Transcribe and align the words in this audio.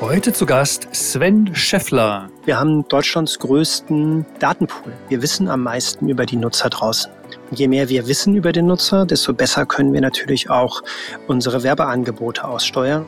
Heute 0.00 0.32
zu 0.32 0.46
Gast 0.46 0.88
Sven 0.92 1.54
Scheffler. 1.54 2.30
Wir 2.46 2.58
haben 2.58 2.88
Deutschlands 2.88 3.38
größten 3.38 4.24
Datenpool. 4.38 4.94
Wir 5.10 5.20
wissen 5.20 5.46
am 5.46 5.62
meisten 5.62 6.08
über 6.08 6.24
die 6.24 6.36
Nutzer 6.36 6.70
draußen. 6.70 7.12
Und 7.50 7.58
je 7.58 7.68
mehr 7.68 7.90
wir 7.90 8.08
wissen 8.08 8.34
über 8.34 8.52
den 8.52 8.66
Nutzer, 8.66 9.04
desto 9.04 9.34
besser 9.34 9.66
können 9.66 9.92
wir 9.92 10.00
natürlich 10.00 10.48
auch 10.48 10.82
unsere 11.26 11.62
Werbeangebote 11.62 12.44
aussteuern. 12.44 13.04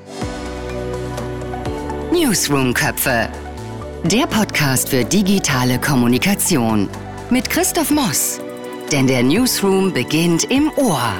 Newsroom-Köpfe. 2.12 3.30
Der 4.04 4.26
Podcast 4.26 4.90
für 4.90 5.02
digitale 5.02 5.80
Kommunikation. 5.80 6.90
Mit 7.30 7.48
Christoph 7.48 7.90
Moss. 7.90 8.38
Denn 8.92 9.06
der 9.06 9.22
Newsroom 9.22 9.94
beginnt 9.94 10.44
im 10.44 10.70
Ohr. 10.76 11.14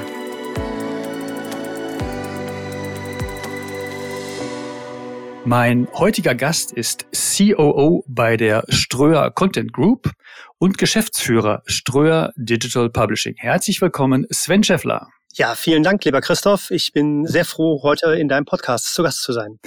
Mein 5.45 5.89
heutiger 5.95 6.37
Gast 6.37 6.71
ist 6.71 7.07
COO 7.13 8.05
bei 8.07 8.37
der 8.37 8.63
Ströer 8.69 9.33
Content 9.33 9.73
Group 9.73 10.13
und 10.59 10.79
Geschäftsführer 10.79 11.63
Ströer 11.67 12.33
Digital 12.37 12.91
Publishing. 12.91 13.35
Herzlich 13.37 13.81
willkommen, 13.81 14.25
Sven 14.31 14.63
Scheffler. 14.63 15.09
Ja, 15.35 15.57
vielen 15.57 15.83
Dank, 15.83 16.05
lieber 16.05 16.21
Christoph. 16.21 16.71
Ich 16.71 16.93
bin 16.93 17.27
sehr 17.27 17.45
froh, 17.45 17.83
heute 17.83 18.15
in 18.15 18.29
deinem 18.29 18.45
Podcast 18.45 18.95
zu 18.95 19.03
Gast 19.03 19.23
zu 19.23 19.33
sein. 19.33 19.59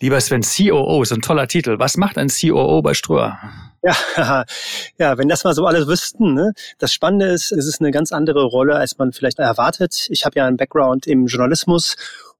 Lieber 0.00 0.20
Sven, 0.20 0.42
COO 0.42 1.02
ist 1.02 1.12
ein 1.12 1.22
toller 1.22 1.48
Titel. 1.48 1.80
Was 1.80 1.96
macht 1.96 2.16
ein 2.16 2.28
COO 2.28 2.80
bei 2.82 2.94
Ströer? 2.94 3.38
Ja, 3.82 4.44
ja, 4.98 5.18
wenn 5.18 5.28
das 5.28 5.42
mal 5.42 5.54
so 5.54 5.66
alle 5.66 5.86
wüssten. 5.86 6.34
Ne? 6.34 6.52
Das 6.78 6.92
Spannende 6.92 7.26
ist, 7.26 7.52
es 7.52 7.66
ist 7.66 7.80
eine 7.80 7.90
ganz 7.90 8.12
andere 8.12 8.44
Rolle, 8.44 8.76
als 8.76 8.98
man 8.98 9.12
vielleicht 9.12 9.38
erwartet. 9.40 10.06
Ich 10.10 10.24
habe 10.24 10.38
ja 10.38 10.46
einen 10.46 10.56
Background 10.56 11.06
im 11.06 11.26
Journalismus 11.26 11.96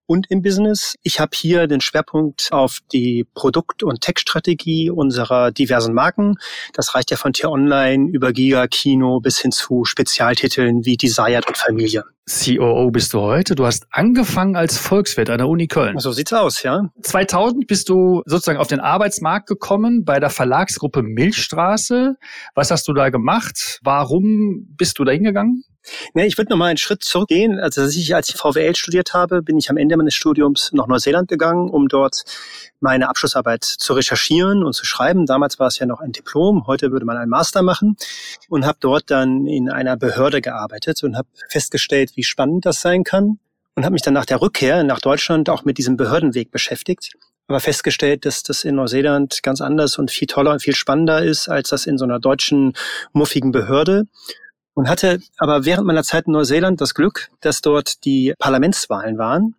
und 0.07 0.31
im 0.31 0.43
Business. 0.43 0.97
Ich 1.03 1.21
habe 1.21 1.31
hier 1.35 1.67
den 1.67 1.81
Schwerpunkt 1.81 2.49
auf 2.53 2.81
die 2.93 3.27
Produkt- 3.35 3.83
und 3.83 4.01
Tech-Strategie 4.01 4.91
unserer 4.91 5.51
diversen 5.51 5.95
Marken. 5.95 6.37
Das 6.73 6.95
reicht 6.95 7.11
ja 7.11 7.17
von 7.17 7.33
Tier 7.33 7.51
Online 7.51 8.11
über 8.11 8.33
Giga, 8.33 8.67
Kino 8.67 9.21
bis 9.21 9.39
hin 9.39 9.53
zu 9.53 9.85
Spezialtiteln 9.85 10.85
wie 10.85 10.97
Desired 10.97 11.47
und 11.47 11.57
Familie. 11.57 12.05
COO 12.27 12.91
bist 12.91 13.13
du 13.13 13.21
heute. 13.21 13.55
Du 13.55 13.67
hast 13.67 13.87
angefangen 13.91 14.57
als 14.57 14.79
Volkswirt 14.79 15.29
an 15.29 15.39
der 15.39 15.49
Uni 15.49 15.67
Köln. 15.67 15.99
So 15.99 16.11
sieht's 16.13 16.33
aus, 16.33 16.63
ja. 16.63 16.89
2000 17.03 17.67
bist 17.67 17.91
du 17.91 18.23
sozusagen 18.25 18.59
auf 18.59 18.67
den 18.67 18.81
Arbeitsmarkt 18.81 19.47
gekommen 19.47 20.05
bei 20.05 20.21
der 20.21 20.31
Verlagsgruppe 20.31 21.03
Milchstraße. 21.03 22.17
Was 22.55 22.71
hast 22.71 22.89
du 22.89 22.95
da 22.95 23.11
gemacht? 23.11 23.79
Warum 23.83 24.75
bist 24.79 24.99
du 24.99 25.05
da 25.05 25.13
hingegangen? 25.13 25.65
Nee, 26.15 26.27
ich 26.27 26.39
würde 26.39 26.51
noch 26.51 26.57
mal 26.57 26.67
einen 26.67 26.77
Schritt 26.77 27.03
zurückgehen. 27.03 27.59
Also 27.61 27.83
als 27.83 27.97
ich, 27.97 28.15
als 28.15 28.29
ich 28.29 28.37
VWL 28.37 28.75
studiert 28.77 29.15
habe, 29.15 29.43
bin 29.43 29.59
ich 29.59 29.71
am 29.71 29.77
Ende 29.77 29.97
meines 29.97 30.15
Studiums 30.15 30.71
nach 30.73 30.87
Neuseeland 30.87 31.29
gegangen, 31.29 31.71
um 31.71 31.89
dort 31.89 32.25
meine 32.81 33.09
Abschlussarbeit 33.09 33.65
zu 33.65 33.93
recherchieren 33.93 34.63
und 34.63 34.75
zu 34.75 34.85
schreiben. 34.85 35.27
Damals 35.27 35.59
war 35.59 35.69
es 35.69 35.79
ja 35.79 35.87
noch 35.87 36.01
ein 36.01 36.13
Diplom, 36.13 36.67
heute 36.67 36.93
würde 36.93 37.07
man 37.07 37.17
einen 37.17 37.31
Master 37.31 37.63
machen 37.63 37.97
und 38.49 38.67
habe 38.67 38.79
dort 38.81 39.11
dann 39.11 39.47
in 39.47 39.71
einer 39.71 39.97
Behörde 39.97 40.41
gearbeitet 40.41 41.03
und 41.03 41.17
habe 41.17 41.29
festgestellt, 41.49 42.13
wie 42.15 42.25
spannend 42.25 42.67
das 42.67 42.81
sein 42.81 43.05
kann 43.05 43.39
und 43.75 43.85
habe 43.85 43.93
mich 43.93 44.03
dann 44.03 44.15
nach 44.15 44.27
der 44.27 44.41
Rückkehr 44.41 44.85
nach 44.85 45.01
Deutschland 45.01 45.49
auch 45.51 45.65
mit 45.65 45.79
diesem 45.79 45.97
Behördenweg 45.97 46.51
beschäftigt 46.51 47.15
aber 47.47 47.61
festgestellt, 47.61 48.25
dass 48.25 48.43
das 48.43 48.65
in 48.65 48.77
Neuseeland 48.77 49.43
ganz 49.43 49.61
anders 49.61 49.99
und 49.99 50.11
viel 50.11 50.27
toller 50.27 50.53
und 50.53 50.63
viel 50.63 50.75
spannender 50.75 51.23
ist 51.23 51.49
als 51.49 51.69
das 51.69 51.87
in 51.87 51.99
so 51.99 52.05
einer 52.05 52.19
deutschen 52.19 52.73
muffigen 53.13 53.53
Behörde 53.53 54.07
und 54.75 54.89
hatte 54.89 55.21
aber 55.39 55.65
während 55.65 55.87
meiner 55.87 56.03
Zeit 56.03 56.27
in 56.27 56.33
Neuseeland 56.33 56.81
das 56.81 56.95
Glück, 56.95 57.31
dass 57.41 57.61
dort 57.61 58.05
die 58.05 58.35
Parlamentswahlen 58.39 59.19
waren. 59.19 59.55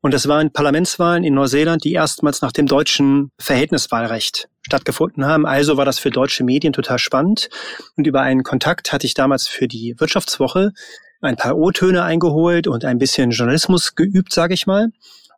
Und 0.00 0.12
das 0.12 0.28
waren 0.28 0.52
Parlamentswahlen 0.52 1.24
in 1.24 1.34
Neuseeland, 1.34 1.84
die 1.84 1.92
erstmals 1.92 2.42
nach 2.42 2.52
dem 2.52 2.66
deutschen 2.66 3.30
Verhältniswahlrecht 3.38 4.48
stattgefunden 4.62 5.24
haben. 5.24 5.46
Also 5.46 5.76
war 5.76 5.84
das 5.84 5.98
für 5.98 6.10
deutsche 6.10 6.44
Medien 6.44 6.72
total 6.72 6.98
spannend. 6.98 7.48
Und 7.96 8.06
über 8.06 8.20
einen 8.20 8.42
Kontakt 8.42 8.92
hatte 8.92 9.06
ich 9.06 9.14
damals 9.14 9.48
für 9.48 9.68
die 9.68 9.94
Wirtschaftswoche 9.98 10.72
ein 11.20 11.36
paar 11.36 11.56
O-Töne 11.56 12.02
eingeholt 12.02 12.66
und 12.66 12.84
ein 12.84 12.98
bisschen 12.98 13.30
Journalismus 13.30 13.94
geübt, 13.94 14.32
sage 14.32 14.54
ich 14.54 14.66
mal 14.66 14.90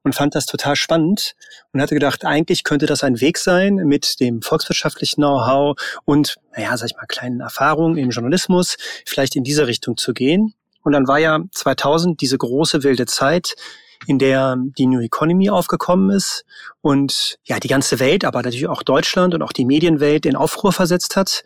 und 0.07 0.15
fand 0.15 0.37
das 0.37 0.47
total 0.47 0.77
spannend 0.77 1.35
und 1.73 1.83
hatte 1.83 1.97
gedacht, 1.97 2.25
eigentlich 2.25 2.63
könnte 2.63 2.87
das 2.87 3.03
ein 3.03 3.21
Weg 3.21 3.39
sein 3.39 3.75
mit 3.75 4.21
dem 4.21 4.41
volkswirtschaftlichen 4.41 5.21
Know-how 5.21 5.77
und, 6.05 6.37
naja, 6.57 6.77
sag 6.77 6.87
ich 6.87 6.97
mal, 6.97 7.07
kleinen 7.09 7.41
Erfahrungen 7.41 7.97
im 7.97 8.11
Journalismus, 8.11 8.77
vielleicht 9.05 9.35
in 9.35 9.43
diese 9.43 9.67
Richtung 9.67 9.97
zu 9.97 10.15
gehen. 10.15 10.55
Und 10.85 10.93
dann 10.93 11.09
war 11.09 11.19
ja 11.19 11.41
2000 11.51 12.21
diese 12.21 12.39
große 12.39 12.85
wilde 12.85 13.07
Zeit, 13.07 13.57
in 14.07 14.21
der 14.21 14.57
die 14.79 14.87
New 14.87 15.01
Economy 15.01 15.51
aufgekommen 15.51 16.11
ist 16.11 16.45
und 16.83 17.41
ja, 17.43 17.59
die 17.59 17.67
ganze 17.67 17.99
Welt, 17.99 18.25
aber 18.25 18.43
natürlich 18.43 18.69
auch 18.69 18.85
Deutschland 18.85 19.35
und 19.35 19.43
auch 19.43 19.53
die 19.53 19.65
Medienwelt 19.65 20.25
in 20.25 20.37
Aufruhr 20.37 20.71
versetzt 20.71 21.17
hat. 21.17 21.43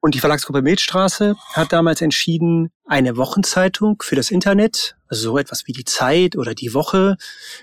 Und 0.00 0.14
die 0.14 0.18
Verlagsgruppe 0.18 0.62
Milchstraße 0.62 1.36
hat 1.52 1.72
damals 1.72 2.00
entschieden, 2.00 2.70
eine 2.86 3.16
Wochenzeitung 3.16 4.02
für 4.02 4.16
das 4.16 4.30
Internet, 4.30 4.96
also 5.08 5.30
so 5.32 5.38
etwas 5.38 5.66
wie 5.66 5.72
die 5.72 5.84
Zeit 5.84 6.36
oder 6.36 6.54
die 6.54 6.72
Woche, 6.72 7.16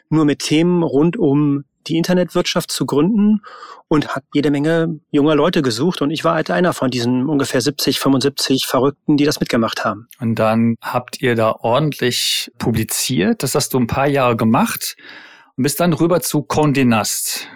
nur 0.09 0.25
mit 0.25 0.39
Themen 0.39 0.83
rund 0.83 1.17
um 1.17 1.65
die 1.87 1.97
Internetwirtschaft 1.97 2.71
zu 2.71 2.85
gründen 2.85 3.41
und 3.87 4.15
hat 4.15 4.23
jede 4.33 4.51
Menge 4.51 4.99
junger 5.09 5.35
Leute 5.35 5.61
gesucht 5.61 6.01
und 6.01 6.11
ich 6.11 6.23
war 6.23 6.35
halt 6.35 6.51
einer 6.51 6.73
von 6.73 6.91
diesen 6.91 7.27
ungefähr 7.27 7.61
70, 7.61 7.99
75 7.99 8.65
Verrückten, 8.67 9.17
die 9.17 9.25
das 9.25 9.39
mitgemacht 9.39 9.85
haben. 9.85 10.07
Und 10.19 10.35
dann 10.35 10.75
habt 10.81 11.21
ihr 11.21 11.35
da 11.35 11.51
ordentlich 11.51 12.51
publiziert, 12.57 13.41
das 13.41 13.55
hast 13.55 13.73
du 13.73 13.79
ein 13.79 13.87
paar 13.87 14.07
Jahre 14.07 14.35
gemacht 14.35 14.95
und 15.55 15.63
bist 15.63 15.79
dann 15.79 15.93
rüber 15.93 16.21
zu 16.21 16.39
Condé 16.39 16.85
Nast. 16.85 17.47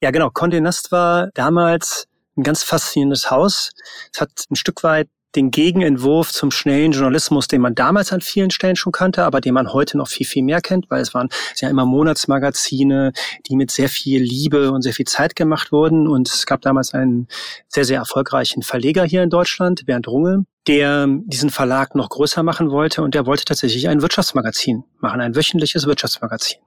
Ja, 0.00 0.10
genau. 0.10 0.28
Condé 0.28 0.60
Nast 0.60 0.92
war 0.92 1.30
damals 1.34 2.06
ein 2.38 2.44
ganz 2.44 2.62
faszinierendes 2.62 3.30
Haus. 3.30 3.72
Es 4.12 4.20
hat 4.20 4.30
ein 4.50 4.56
Stück 4.56 4.82
weit 4.82 5.08
den 5.36 5.50
Gegenentwurf 5.50 6.32
zum 6.32 6.50
schnellen 6.50 6.92
Journalismus, 6.92 7.48
den 7.48 7.60
man 7.60 7.74
damals 7.74 8.12
an 8.12 8.22
vielen 8.22 8.50
Stellen 8.50 8.76
schon 8.76 8.92
kannte, 8.92 9.24
aber 9.24 9.40
den 9.42 9.52
man 9.52 9.72
heute 9.72 9.98
noch 9.98 10.08
viel, 10.08 10.26
viel 10.26 10.42
mehr 10.42 10.62
kennt, 10.62 10.90
weil 10.90 11.02
es 11.02 11.12
waren 11.12 11.28
ja 11.56 11.68
immer 11.68 11.84
Monatsmagazine, 11.84 13.12
die 13.46 13.56
mit 13.56 13.70
sehr 13.70 13.90
viel 13.90 14.22
Liebe 14.22 14.72
und 14.72 14.82
sehr 14.82 14.94
viel 14.94 15.06
Zeit 15.06 15.36
gemacht 15.36 15.70
wurden. 15.70 16.08
Und 16.08 16.28
es 16.28 16.46
gab 16.46 16.62
damals 16.62 16.94
einen 16.94 17.28
sehr, 17.68 17.84
sehr 17.84 17.98
erfolgreichen 17.98 18.62
Verleger 18.62 19.04
hier 19.04 19.22
in 19.22 19.30
Deutschland, 19.30 19.84
Bernd 19.84 20.08
Runge, 20.08 20.46
der 20.68 21.06
diesen 21.08 21.48
Verlag 21.48 21.94
noch 21.94 22.10
größer 22.10 22.42
machen 22.42 22.70
wollte 22.70 23.02
und 23.02 23.14
der 23.14 23.24
wollte 23.24 23.46
tatsächlich 23.46 23.88
ein 23.88 24.02
Wirtschaftsmagazin 24.02 24.84
machen, 25.00 25.22
ein 25.22 25.34
wöchentliches 25.34 25.86
Wirtschaftsmagazin. 25.86 26.58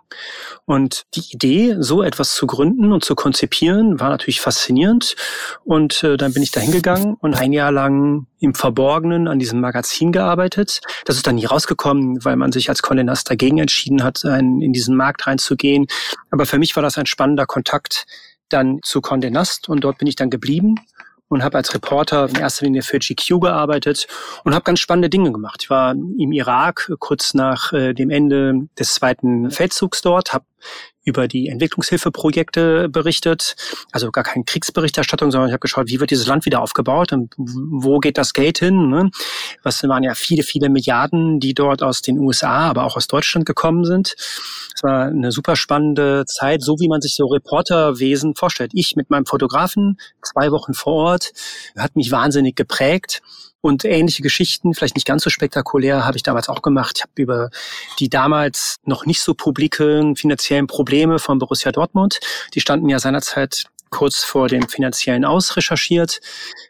Und 0.66 1.04
die 1.14 1.24
Idee, 1.32 1.76
so 1.80 2.02
etwas 2.02 2.34
zu 2.34 2.48
gründen 2.48 2.92
und 2.92 3.06
zu 3.06 3.14
konzipieren, 3.14 4.00
war 4.00 4.10
natürlich 4.10 4.42
faszinierend. 4.42 5.16
Und 5.64 6.04
äh, 6.04 6.18
dann 6.18 6.34
bin 6.34 6.42
ich 6.42 6.50
da 6.50 6.60
hingegangen 6.60 7.14
und 7.14 7.36
ein 7.36 7.54
Jahr 7.54 7.72
lang 7.72 8.26
im 8.40 8.56
Verborgenen 8.56 9.28
an 9.28 9.38
diesem 9.38 9.62
Magazin 9.62 10.12
gearbeitet. 10.12 10.82
Das 11.06 11.16
ist 11.16 11.28
dann 11.28 11.36
nie 11.36 11.46
rausgekommen, 11.46 12.26
weil 12.26 12.38
man 12.38 12.52
sich 12.52 12.70
als 12.70 12.84
Condé 12.84 13.04
Nast 13.04 13.30
dagegen 13.30 13.60
entschieden 13.60 14.04
hat, 14.04 14.24
in 14.24 14.74
diesen 14.74 14.96
Markt 14.96 15.28
reinzugehen. 15.28 15.86
Aber 16.32 16.48
für 16.48 16.58
mich 16.58 16.76
war 16.76 16.82
das 16.82 16.98
ein 16.98 17.06
spannender 17.06 17.46
Kontakt 17.46 18.08
dann 18.50 18.80
zu 18.82 19.00
Condé 19.00 19.30
Nast 19.30 19.70
und 19.70 19.84
dort 19.84 20.00
bin 20.00 20.08
ich 20.08 20.16
dann 20.16 20.32
geblieben 20.32 20.76
und 21.32 21.46
habe 21.46 21.58
als 21.58 21.74
Reporter 21.74 22.28
in 22.28 22.36
erster 22.36 22.66
Linie 22.66 22.82
für 22.82 23.00
GQ 23.00 23.40
gearbeitet 23.40 24.06
und 24.44 24.54
habe 24.54 24.64
ganz 24.64 24.80
spannende 24.80 25.10
Dinge 25.10 25.32
gemacht. 25.32 25.62
Ich 25.64 25.70
war 25.70 25.94
im 25.94 26.34
Irak 26.34 26.92
kurz 27.00 27.34
nach 27.34 27.72
äh, 27.72 27.94
dem 27.94 28.10
Ende 28.10 28.68
des 28.78 28.96
zweiten 28.96 29.50
Feldzugs 29.50 30.02
dort, 30.02 30.34
habe 30.34 30.46
über 31.04 31.28
die 31.28 31.48
Entwicklungshilfeprojekte 31.48 32.90
berichtet, 32.90 33.56
also 33.92 34.12
gar 34.12 34.24
keine 34.24 34.46
Kriegsberichterstattung, 34.46 35.32
sondern 35.32 35.50
ich 35.50 35.54
habe 35.54 35.62
geschaut, 35.62 35.88
wie 35.88 36.00
wird 36.00 36.12
dieses 36.12 36.28
Land 36.28 36.46
wieder 36.46 36.62
aufgebaut 36.62 37.12
und 37.14 37.34
wo 37.38 38.00
geht 38.00 38.18
das 38.18 38.34
Geld 38.34 38.60
hin? 38.60 38.90
Ne? 38.90 39.10
Was 39.64 39.82
waren 39.84 40.04
ja 40.04 40.14
viele, 40.14 40.44
viele 40.44 40.70
Milliarden, 40.70 41.40
die 41.40 41.54
dort 41.54 41.82
aus 41.82 42.02
den 42.02 42.20
USA, 42.20 42.70
aber 42.70 42.84
auch 42.84 42.98
aus 42.98 43.08
Deutschland 43.08 43.46
gekommen 43.46 43.86
sind. 43.86 44.16
Es 44.76 44.84
war 44.84 45.06
eine 45.06 45.32
super 45.32 45.56
spannende 45.56 46.26
Zeit, 46.26 46.62
so 46.62 46.80
wie 46.80 46.88
man 46.88 47.02
sich 47.02 47.16
so 47.16 47.26
Reporterwesen 47.26 48.36
vorstellt. 48.36 48.72
Ich 48.74 48.96
mit 48.96 49.10
meinem 49.10 49.26
Fotografen, 49.26 49.98
zwei 50.22 50.52
Wochen 50.52 50.74
vor 50.74 50.94
Ort, 50.94 51.32
hat 51.78 51.96
mich 51.96 52.12
wahnsinnig 52.12 52.56
geprägt. 52.56 53.22
Und 53.62 53.86
ähnliche 53.86 54.24
Geschichten, 54.24 54.74
vielleicht 54.74 54.96
nicht 54.96 55.06
ganz 55.06 55.24
so 55.24 55.30
spektakulär, 55.30 56.06
habe 56.06 56.18
ich 56.18 56.24
damals 56.24 56.50
auch 56.50 56.64
gemacht. 56.64 56.98
Ich 56.98 57.04
habe 57.04 57.14
über 57.16 57.50
die 58.00 58.10
damals 58.10 58.78
noch 58.86 59.06
nicht 59.06 59.22
so 59.22 59.36
publiken 59.36 60.16
finanziellen 60.16 60.68
Probleme 60.68 61.20
von 61.20 61.38
Borussia 61.38 61.72
Dortmund, 61.72 62.20
die 62.56 62.62
standen 62.62 62.90
ja 62.90 63.00
seinerzeit 63.00 63.66
kurz 63.92 64.24
vor 64.24 64.48
dem 64.48 64.68
finanziellen 64.68 65.26
Aus 65.26 65.56
recherchiert. 65.56 66.22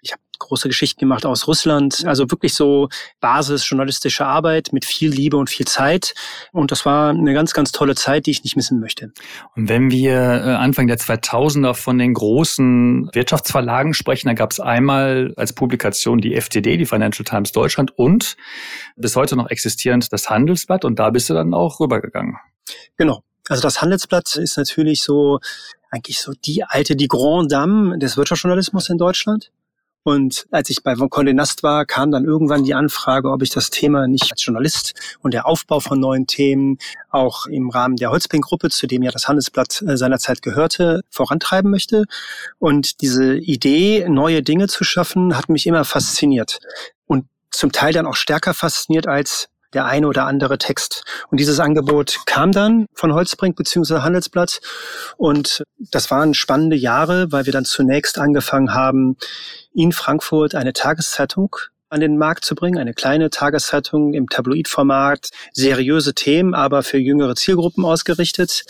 Ich 0.02 0.12
habe 0.12 0.22
große 0.42 0.68
Geschichten 0.68 1.00
gemacht 1.00 1.26
aus 1.26 1.48
Russland. 1.48 2.04
Also 2.06 2.30
wirklich 2.30 2.54
so 2.54 2.90
basisjournalistische 3.20 4.26
Arbeit 4.26 4.74
mit 4.74 4.86
viel 4.86 5.10
Liebe 5.10 5.38
und 5.38 5.50
viel 5.50 5.66
Zeit. 5.68 6.14
Und 6.52 6.72
das 6.72 6.86
war 6.86 7.10
eine 7.10 7.34
ganz, 7.34 7.54
ganz 7.54 7.72
tolle 7.72 7.96
Zeit, 7.96 8.26
die 8.26 8.32
ich 8.32 8.44
nicht 8.44 8.56
missen 8.56 8.80
möchte. 8.80 9.12
Und 9.56 9.70
wenn 9.70 9.92
wir 9.92 10.14
äh, 10.14 10.56
Anfang 10.56 10.88
der 10.88 10.98
2000er 10.98 11.74
von 11.74 11.98
den 11.98 12.14
großen 12.14 13.10
Wirtschaftsverlagen 13.14 13.94
sprechen, 13.94 14.28
da 14.28 14.34
gab 14.34 14.52
es 14.52 14.60
einmal 14.60 15.34
als 15.38 15.54
Publikation 15.54 16.20
die 16.20 16.40
FTD, 16.40 16.78
die 16.78 16.86
Financial 16.86 17.24
Times 17.26 17.52
Deutschland 17.52 17.98
und 17.98 18.36
bis 18.96 19.16
heute 19.16 19.36
noch 19.36 19.50
existierend 19.50 20.12
das 20.12 20.30
Handelsblatt. 20.30 20.86
Und 20.86 21.00
da 21.00 21.10
bist 21.10 21.30
du 21.30 21.34
dann 21.34 21.54
auch 21.54 21.80
rübergegangen. 21.80 22.38
Genau. 22.98 23.24
Also 23.50 23.64
das 23.64 23.82
Handelsblatt 23.82 24.36
ist 24.36 24.58
natürlich 24.58 25.04
so 25.04 25.40
eigentlich 25.92 26.22
so 26.22 26.34
die 26.34 26.64
alte, 26.64 26.96
die 26.96 27.08
Grand 27.08 27.52
Dame 27.52 28.00
des 28.00 28.18
Wirtschaftsjournalismus 28.18 28.90
in 28.90 28.98
Deutschland. 28.98 29.52
Und 30.04 30.48
als 30.50 30.70
ich 30.70 30.82
bei 30.84 30.94
Condé 30.94 31.34
Nast 31.34 31.62
war, 31.62 31.86
kam 31.86 32.12
dann 32.12 32.26
irgendwann 32.26 32.64
die 32.64 32.74
Anfrage, 32.74 33.30
ob 33.30 33.44
ich 33.44 33.50
das 33.50 33.70
Thema 33.70 34.08
nicht 34.08 34.32
als 34.32 34.44
Journalist 34.44 34.94
und 35.22 35.34
der 35.34 35.46
Aufbau 35.46 35.80
von 35.80 36.00
neuen 36.00 36.26
Themen 36.26 36.80
auch 37.10 37.46
im 37.46 37.70
Rahmen 37.70 37.98
der 37.98 38.10
Holzpink-Gruppe, 38.10 38.70
zu 38.70 38.88
dem 38.88 39.04
ja 39.04 39.12
das 39.12 39.28
Handelsblatt 39.28 39.84
äh, 39.88 39.98
seinerzeit 39.98 40.42
gehörte, 40.42 41.02
vorantreiben 41.10 41.70
möchte. 41.70 42.06
Und 42.58 43.02
diese 43.02 43.36
Idee, 43.36 44.08
neue 44.10 44.42
Dinge 44.42 44.68
zu 44.68 44.84
schaffen, 44.84 45.38
hat 45.38 45.50
mich 45.50 45.68
immer 45.68 45.86
fasziniert. 45.86 46.60
Und 47.06 47.26
zum 47.52 47.72
Teil 47.72 47.94
dann 47.94 48.08
auch 48.08 48.16
stärker 48.16 48.54
fasziniert 48.54 49.08
als 49.08 49.50
der 49.74 49.86
eine 49.86 50.08
oder 50.08 50.26
andere 50.26 50.58
Text. 50.58 51.04
Und 51.30 51.40
dieses 51.40 51.60
Angebot 51.60 52.20
kam 52.26 52.52
dann 52.52 52.86
von 52.94 53.14
Holzbrink 53.14 53.56
bzw. 53.56 54.00
Handelsblatt. 54.00 54.62
Und 55.18 55.64
das 55.92 56.12
waren 56.12 56.34
spannende 56.34 56.76
Jahre, 56.76 57.32
weil 57.32 57.46
wir 57.46 57.54
dann 57.54 57.66
zunächst 57.66 58.18
angefangen 58.18 58.74
haben, 58.74 59.18
in 59.74 59.92
Frankfurt 59.92 60.56
eine 60.56 60.74
Tageszeitung 60.74 61.56
an 61.92 62.00
den 62.00 62.18
Markt 62.18 62.46
zu 62.46 62.56
bringen, 62.56 62.78
eine 62.78 62.94
kleine 62.94 63.30
Tageszeitung 63.30 64.14
im 64.14 64.30
Tabloidformat, 64.30 65.30
seriöse 65.52 66.14
Themen, 66.14 66.54
aber 66.54 66.84
für 66.84 66.98
jüngere 66.98 67.36
Zielgruppen 67.36 67.84
ausgerichtet. 67.84 68.64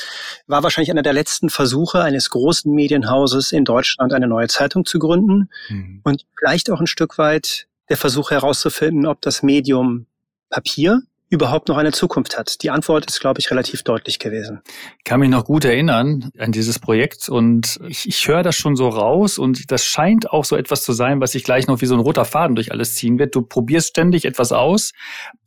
War 0.48 0.64
wahrscheinlich 0.64 0.90
einer 0.90 1.04
der 1.04 1.14
letzten 1.14 1.50
Versuche 1.50 2.02
eines 2.02 2.32
großen 2.32 2.74
Medienhauses 2.74 3.52
in 3.52 3.64
Deutschland, 3.64 4.12
eine 4.12 4.28
neue 4.28 4.48
Zeitung 4.48 4.86
zu 4.86 4.98
gründen 4.98 5.50
mhm. 5.70 6.02
und 6.04 6.26
vielleicht 6.38 6.72
auch 6.72 6.80
ein 6.80 6.88
Stück 6.88 7.20
weit 7.20 7.68
der 7.90 7.98
Versuch 7.98 8.32
herauszufinden, 8.32 9.06
ob 9.06 9.22
das 9.22 9.44
Medium 9.44 10.08
Papier 10.52 11.02
überhaupt 11.32 11.70
noch 11.70 11.78
eine 11.78 11.94
Zukunft 11.94 12.38
hat? 12.38 12.62
Die 12.62 12.70
Antwort 12.70 13.06
ist, 13.06 13.22
glaube 13.22 13.40
ich, 13.40 13.50
relativ 13.50 13.84
deutlich 13.84 14.20
gewesen. 14.20 14.60
Ich 14.98 15.06
kann 15.06 15.22
mich 15.22 15.30
noch 15.30 15.46
gut 15.46 15.64
erinnern 15.64 16.30
an 16.38 16.52
dieses 16.52 16.78
Projekt 16.78 17.30
und 17.30 17.80
ich, 17.88 18.06
ich 18.06 18.28
höre 18.28 18.44
das 18.44 18.58
schon 18.58 18.76
so 18.76 18.90
raus 18.90 19.38
und 19.38 19.72
das 19.72 19.86
scheint 19.86 20.30
auch 20.30 20.44
so 20.44 20.58
etwas 20.58 20.84
zu 20.84 20.92
sein, 20.92 21.22
was 21.22 21.32
sich 21.32 21.46
gleich 21.46 21.68
noch 21.68 21.80
wie 21.82 21.86
so 21.86 21.96
ein 21.96 22.02
roter 22.02 22.26
Faden 22.26 22.56
durch 22.56 22.74
alles 22.74 22.96
ziehen 22.96 23.18
wird. 23.18 23.34
Du 23.34 23.42
probierst 23.44 23.88
ständig 23.88 24.26
etwas 24.26 24.52
aus, 24.52 24.92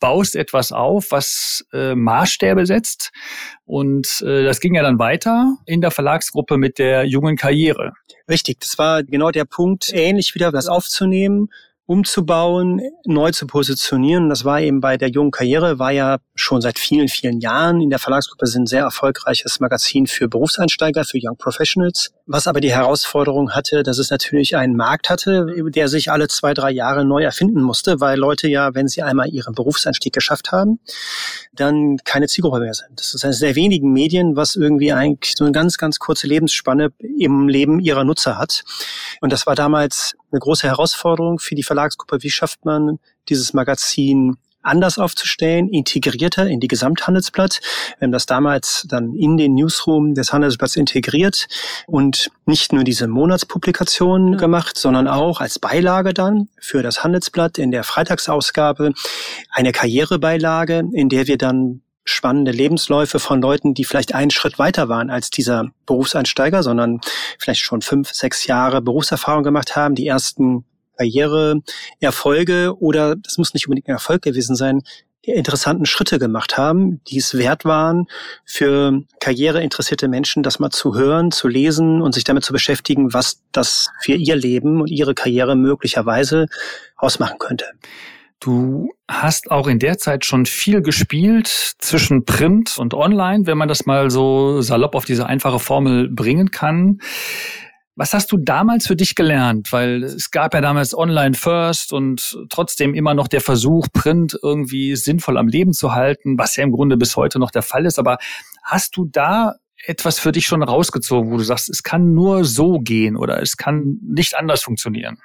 baust 0.01 0.37
etwas 0.37 0.73
auf, 0.73 1.11
was 1.11 1.67
äh, 1.75 1.95
Maßstäbe 1.95 2.65
setzt 2.65 3.13
und 3.67 4.23
äh, 4.23 4.43
das 4.43 4.61
ging 4.61 4.75
ja 4.75 4.83
dann 4.83 4.99
weiter 4.99 5.59
in 5.67 5.83
der 5.83 5.91
Verlagsgruppe 5.91 6.57
mit 6.57 6.79
der 6.79 7.05
jungen 7.05 7.37
Karriere. 7.37 7.93
Richtig, 8.27 8.61
das 8.61 8.79
war 8.79 9.03
genau 9.05 9.31
der 9.31 9.45
Punkt, 9.45 9.93
ähnlich 9.93 10.35
wieder 10.35 10.55
was 10.55 10.67
aufzunehmen 10.67 11.51
umzubauen, 11.87 12.81
neu 13.05 13.31
zu 13.31 13.47
positionieren. 13.47 14.31
Das 14.31 14.45
war 14.45 14.61
eben 14.61 14.81
bei 14.81 14.97
der 14.97 15.11
jungen 15.11 15.31
Karriere, 15.31 15.79
war 15.79 15.91
ja 15.91 16.17
schon 16.35 16.63
seit 16.63 16.79
vielen, 16.79 17.09
vielen 17.09 17.41
Jahren 17.41 17.83
in 17.83 17.91
der 17.91 17.99
Verlagsgruppe 17.99 18.47
sind 18.47 18.69
sehr 18.69 18.83
erfolgreiches 18.83 19.61
Magazin 19.61 20.07
für 20.07 20.27
Berufseinsteiger, 20.27 21.05
für 21.05 21.19
Young 21.23 21.37
Professionals. 21.37 22.13
Was 22.27 22.47
aber 22.47 22.63
die 22.63 22.73
Herausforderung 22.73 23.51
hatte, 23.51 23.83
dass 23.83 23.99
es 23.99 24.11
natürlich 24.11 24.57
einen 24.57 24.77
Markt 24.77 25.11
hatte, 25.11 25.47
der 25.69 25.89
sich 25.89 26.11
alle 26.11 26.29
zwei, 26.29 26.55
drei 26.55 26.71
Jahre 26.71 27.05
neu 27.05 27.23
erfinden 27.23 27.61
musste, 27.61 28.01
weil 28.01 28.19
Leute 28.19 28.49
ja, 28.49 28.75
wenn 28.75 28.89
sie 28.89 29.03
einmal 29.03 29.29
ihren 29.29 29.55
Berufseinstieg 29.55 30.15
geschafft 30.15 30.53
haben, 30.53 30.81
dann 31.53 31.99
keine 32.05 32.29
Zielgruppe 32.29 32.61
mehr 32.61 32.75
sind. 32.75 32.99
Das 32.99 33.13
ist 33.13 33.25
eines 33.25 33.41
der 33.41 33.57
wenigen 33.57 33.93
Medien, 33.93 34.37
was 34.37 34.57
irgendwie 34.57 34.93
eigentlich 34.93 35.35
so 35.37 35.45
eine 35.45 35.53
ganz, 35.53 35.77
ganz 35.77 35.99
kurze 35.99 36.27
Lebensspanne 36.27 36.93
im 36.99 37.49
Leben 37.49 37.79
ihrer 37.79 38.05
Nutzer 38.05 38.39
hat. 38.39 38.65
Und 39.21 39.33
das 39.33 39.47
war 39.47 39.55
damals 39.55 40.17
eine 40.35 40.41
große 40.41 40.67
Herausforderung 40.67 41.39
für 41.39 41.55
die 41.55 41.63
Verlagsgruppe. 41.75 42.23
Wie 42.23 42.31
schafft 42.31 42.65
man 42.65 42.99
dieses 43.29 43.53
Magazin 43.53 44.37
anders 44.63 44.99
aufzustellen, 44.99 45.69
integrierter 45.69 46.47
in 46.47 46.59
die 46.59 46.69
Gesamthandelsblatt. 46.69 47.61
Wir 47.99 48.07
haben 48.07 48.13
das 48.13 48.25
damals 48.25 48.87
dann 48.89 49.15
in 49.15 49.37
den 49.37 49.55
Newsroom 49.55 50.15
des 50.15 50.33
Handelsblatts 50.33 50.77
integriert 50.77 51.49
und 51.87 52.31
nicht 52.47 52.73
nur 52.73 52.83
diese 52.83 53.07
Monatspublikation 53.07 54.39
gemacht, 54.39 54.79
sondern 54.79 55.07
auch 55.07 55.43
als 55.43 55.59
Beilage 55.59 56.15
dann 56.15 56.49
für 56.59 56.83
das 56.83 57.05
Handelsblatt 57.05 57.59
in 57.59 57.73
der 57.73 57.85
Freitagsausgabe 57.85 58.95
eine 59.51 59.73
Karrierebeilage, 59.73 60.85
in 60.95 61.11
der 61.11 61.27
wir 61.27 61.37
dann 61.37 61.83
spannende 62.07 62.53
Lebensläufe 62.53 63.19
von 63.19 63.41
Leuten, 63.41 63.75
die 63.75 63.85
vielleicht 63.85 64.15
einen 64.15 64.31
Schritt 64.31 64.59
weiter 64.59 64.89
waren 64.89 65.11
als 65.11 65.31
dieser 65.31 65.71
Berufseinsteiger, 65.87 66.63
sondern 66.63 67.01
vielleicht 67.39 67.61
schon 67.61 67.83
fünf, 67.83 68.13
sechs 68.13 68.47
Jahre 68.47 68.83
Berufserfahrung 68.83 69.43
gemacht 69.43 69.75
haben, 69.75 69.95
die 69.95 70.07
ersten 70.07 70.65
Karriereerfolge 70.97 72.77
oder 72.79 73.17
das 73.17 73.39
muss 73.39 73.55
nicht 73.55 73.67
unbedingt 73.67 73.89
ein 73.89 73.95
Erfolg 73.95 74.23
gewesen 74.23 74.57
sein, 74.57 74.83
die 75.27 75.31
interessanten 75.31 75.87
Schritte 75.87 76.19
gemacht 76.19 76.59
haben, 76.59 77.01
die 77.09 77.19
es 77.19 77.37
wert 77.37 77.65
waren, 77.65 78.07
für 78.45 79.03
karriereinteressierte 79.21 80.09
Menschen 80.09 80.43
das 80.43 80.59
mal 80.59 80.71
zu 80.71 80.95
hören, 80.95 81.31
zu 81.31 81.49
lesen 81.49 82.03
und 82.03 82.15
sich 82.15 82.25
damit 82.25 82.45
zu 82.45 82.53
beschäftigen, 82.53 83.15
was 83.15 83.43
das 83.53 83.91
für 84.01 84.15
ihr 84.15 84.37
Leben 84.37 84.81
und 84.81 84.91
ihre 84.91 85.15
Karriere 85.15 85.57
möglicherweise 85.57 86.47
ausmachen 86.97 87.39
könnte. 87.39 87.67
Du 88.41 88.91
hast 89.09 89.51
auch 89.51 89.69
in 89.69 89.79
der 89.79 89.97
Zeit 89.97 90.27
schon 90.27 90.45
viel 90.45 90.83
gespielt 90.83 91.47
zwischen 91.79 92.27
Print 92.27 92.77
und 92.77 92.93
Online, 92.93 93.47
wenn 93.47 93.57
man 93.57 93.69
das 93.69 93.87
mal 93.87 94.11
so 94.11 94.61
salopp 94.61 94.95
auf 94.95 95.07
diese 95.07 95.27
einfache 95.27 95.59
Formel 95.59 96.11
bringen 96.11 96.51
kann. 96.51 97.01
Was 97.97 98.13
hast 98.13 98.33
du 98.33 98.37
damals 98.37 98.87
für 98.87 98.97
dich 98.97 99.15
gelernt? 99.15 99.73
Weil 99.73 100.03
es 100.03 100.33
gab 100.33 100.55
ja 100.55 100.61
damals 100.61 100.97
Online 100.97 101.35
First 101.35 101.93
und 101.93 102.37
trotzdem 102.51 102.93
immer 102.93 103.15
noch 103.15 103.29
der 103.29 103.41
Versuch, 103.41 103.87
Print 103.93 104.37
irgendwie 104.43 104.97
sinnvoll 104.97 105.39
am 105.39 105.47
Leben 105.47 105.73
zu 105.73 105.95
halten, 105.95 106.37
was 106.37 106.57
ja 106.57 106.65
im 106.65 106.73
Grunde 106.73 106.97
bis 106.97 107.15
heute 107.15 107.39
noch 107.39 107.53
der 107.53 107.63
Fall 107.63 107.87
ist. 107.87 108.01
Aber 108.01 108.19
hast 108.65 108.97
du 108.97 109.05
da 109.05 109.55
etwas 109.87 110.19
für 110.19 110.33
dich 110.33 110.47
schon 110.47 110.63
rausgezogen, 110.63 111.31
wo 111.31 111.37
du 111.37 111.45
sagst, 111.45 111.71
es 111.71 111.83
kann 111.83 112.15
nur 112.15 112.45
so 112.45 112.79
gehen 112.81 113.17
oder 113.17 113.41
es 113.41 113.57
kann 113.57 113.99
nicht 114.03 114.37
anders 114.37 114.63
funktionieren? 114.63 115.19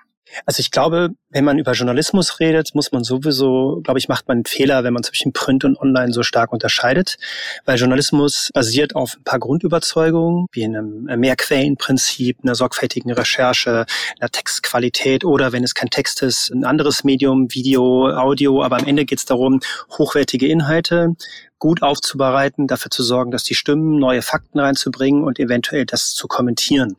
Also 0.46 0.60
ich 0.60 0.72
glaube, 0.72 1.10
wenn 1.30 1.46
man 1.46 1.60
über 1.60 1.74
Journalismus 1.74 2.40
redet, 2.40 2.74
muss 2.74 2.92
man 2.92 3.04
sowieso, 3.04 3.82
glaube 3.84 4.00
ich, 4.00 4.08
macht 4.08 4.28
man 4.28 4.38
einen 4.38 4.46
Fehler, 4.46 4.84
wenn 4.84 4.94
man 4.94 5.04
zwischen 5.04 5.34
Print 5.34 5.64
und 5.64 5.80
Online 5.80 6.14
so 6.14 6.24
stark 6.24 6.52
unterscheidet, 6.52 7.18
weil 7.66 7.78
Journalismus 7.78 8.50
basiert 8.54 8.96
auf 8.96 9.16
ein 9.18 9.24
paar 9.24 9.40
Grundüberzeugungen, 9.40 10.48
wie 10.52 10.66
einem 10.66 11.04
Mehrquellenprinzip, 11.04 12.40
einer 12.44 12.56
sorgfältigen 12.56 13.12
Recherche, 13.12 13.86
einer 14.20 14.30
Textqualität 14.30 15.24
oder 15.26 15.52
wenn 15.52 15.64
es 15.64 15.74
kein 15.74 15.90
Text 15.90 16.22
ist, 16.22 16.50
ein 16.52 16.66
anderes 16.66 17.04
Medium, 17.04 17.54
Video, 17.54 18.10
Audio, 18.10 18.64
aber 18.64 18.78
am 18.78 18.86
Ende 18.86 19.06
geht 19.06 19.20
es 19.20 19.26
darum, 19.26 19.60
hochwertige 19.98 20.48
Inhalte 20.48 21.16
gut 21.60 21.84
aufzubereiten, 21.84 22.68
dafür 22.68 22.90
zu 22.90 23.04
sorgen, 23.04 23.32
dass 23.32 23.44
die 23.44 23.54
stimmen, 23.54 24.00
neue 24.00 24.22
Fakten 24.22 24.60
reinzubringen 24.60 25.24
und 25.24 25.40
eventuell 25.40 25.86
das 25.86 26.14
zu 26.14 26.28
kommentieren. 26.28 26.96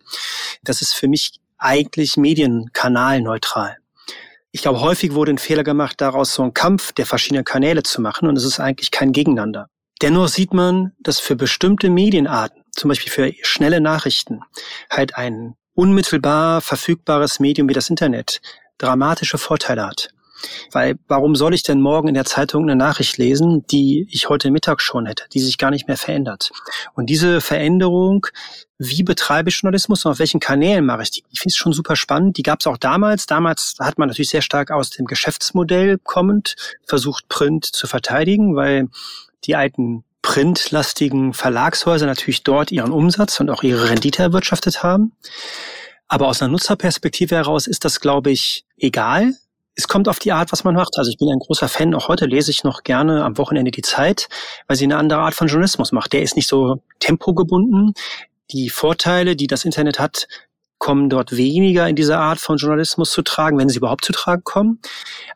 Das 0.63 0.83
ist 0.83 0.93
für 0.93 1.09
mich 1.09 1.41
eigentlich 1.61 2.17
medienkanalneutral. 2.17 3.77
Ich 4.53 4.63
glaube, 4.63 4.81
häufig 4.81 5.15
wurde 5.15 5.33
ein 5.33 5.39
Fehler 5.39 5.63
gemacht, 5.63 6.01
daraus 6.01 6.35
so 6.35 6.43
einen 6.43 6.55
Kampf 6.55 6.93
der 6.93 7.07
verschiedenen 7.07 7.45
Kanäle 7.45 7.83
zu 7.85 8.01
machen 8.01 8.29
und 8.29 8.37
es 8.37 8.45
ist 8.45 8.59
eigentlich 8.59 8.91
kein 8.91 9.13
Gegeneinander. 9.13 9.69
Dennoch 10.03 10.29
sieht 10.29 10.53
man, 10.53 10.93
dass 10.99 11.21
für 11.21 11.37
bestimmte 11.37 11.91
Medienarten, 11.91 12.63
zum 12.73 12.89
Beispiel 12.89 13.13
für 13.13 13.33
schnelle 13.43 13.81
Nachrichten, 13.81 14.41
halt 14.91 15.17
ein 15.17 15.55
unmittelbar 15.75 16.61
verfügbares 16.63 17.39
Medium 17.39 17.69
wie 17.69 17.75
das 17.75 17.91
Internet 17.91 18.41
dramatische 18.79 19.39
Vorteile 19.39 19.87
hat. 19.87 20.09
Weil 20.73 20.97
warum 21.09 21.35
soll 21.35 21.55
ich 21.55 21.63
denn 21.63 21.81
morgen 21.81 22.09
in 22.09 22.15
der 22.15 22.25
Zeitung 22.25 22.65
eine 22.65 22.77
Nachricht 22.77 23.19
lesen, 23.19 23.67
die 23.71 24.07
ich 24.11 24.29
heute 24.29 24.51
Mittag 24.51 24.81
schon 24.81 25.07
hätte, 25.07 25.25
die 25.33 25.41
sich 25.41 25.59
gar 25.59 25.71
nicht 25.71 25.89
mehr 25.89 25.97
verändert? 25.97 26.51
Und 26.95 27.07
diese 27.07 27.41
Veränderung, 27.41 28.27
wie 28.79 29.03
betreibe 29.03 29.51
ich 29.51 29.61
Journalismus 29.61 30.05
und 30.05 30.13
auf 30.13 30.19
welchen 30.19 30.41
Kanälen 30.41 30.87
mache 30.87 31.03
ich 31.03 31.11
die? 31.11 31.25
Ich 31.31 31.41
finde 31.41 31.53
es 31.53 31.57
schon 31.57 31.73
super 31.73 31.97
spannend. 31.97 32.37
Die 32.37 32.43
gab 32.43 32.61
es 32.61 32.67
auch 32.67 32.79
damals. 32.79 33.27
Damals 33.27 33.77
hat 33.79 33.99
man 33.99 34.09
natürlich 34.09 34.31
sehr 34.31 34.43
stark 34.43 34.71
aus 34.71 34.91
dem 34.91 35.07
Geschäftsmodell 35.07 35.99
kommend 36.03 36.57
versucht, 36.85 37.29
Print 37.29 37.67
zu 37.67 37.87
verteidigen, 37.87 38.57
weil 38.57 38.89
die 39.45 39.57
alten 39.57 40.05
printlastigen 40.23 41.33
Verlagshäuser 41.33 42.07
natürlich 42.07 42.43
dort 42.43 42.71
ihren 42.73 42.93
Umsatz 42.93 43.41
und 43.41 43.51
auch 43.51 43.63
ihre 43.63 43.89
Rendite 43.89 44.23
erwirtschaftet 44.23 44.83
haben. 44.83 45.13
Aber 46.09 46.29
aus 46.29 46.43
einer 46.43 46.51
Nutzerperspektive 46.51 47.37
heraus 47.37 47.67
ist 47.67 47.85
das, 47.85 48.01
glaube 48.01 48.31
ich, 48.31 48.65
egal, 48.77 49.35
es 49.75 49.89
kommt 49.89 50.09
auf 50.09 50.19
die 50.19 50.33
Art, 50.33 50.53
was 50.53 50.65
man 50.65 50.75
macht. 50.75 50.99
Also 50.99 51.11
ich 51.11 51.19
bin 51.19 51.29
ein 51.29 51.39
großer 51.39 51.69
Fan. 51.69 51.95
Auch 51.95 52.09
heute 52.09 52.27
lese 52.27 52.51
ich 52.51 52.65
noch 52.65 52.83
gerne 52.83 53.25
am 53.25 53.39
Wochenende 53.39 53.71
die 53.71 53.83
Zeit, 53.83 54.29
weil 54.67 54.77
sie 54.77 54.85
eine 54.85 54.97
andere 54.97 55.21
Art 55.21 55.35
von 55.35 55.49
Journalismus 55.49 55.93
macht. 55.93 56.13
Der 56.13 56.23
ist 56.23 56.37
nicht 56.37 56.49
so 56.49 56.83
tempogebunden. 56.99 57.95
Die 58.51 58.69
Vorteile, 58.69 59.37
die 59.37 59.47
das 59.47 59.65
Internet 59.65 59.99
hat, 59.99 60.27
kommen 60.79 61.09
dort 61.09 61.37
weniger 61.37 61.89
in 61.89 61.95
dieser 61.95 62.19
Art 62.19 62.41
von 62.41 62.57
Journalismus 62.57 63.13
zu 63.13 63.23
tragen, 63.23 63.59
wenn 63.59 63.69
sie 63.69 63.79
überhaupt 63.79 64.05
zu 64.05 64.13
tragen 64.13 64.43
kommen. 64.45 64.81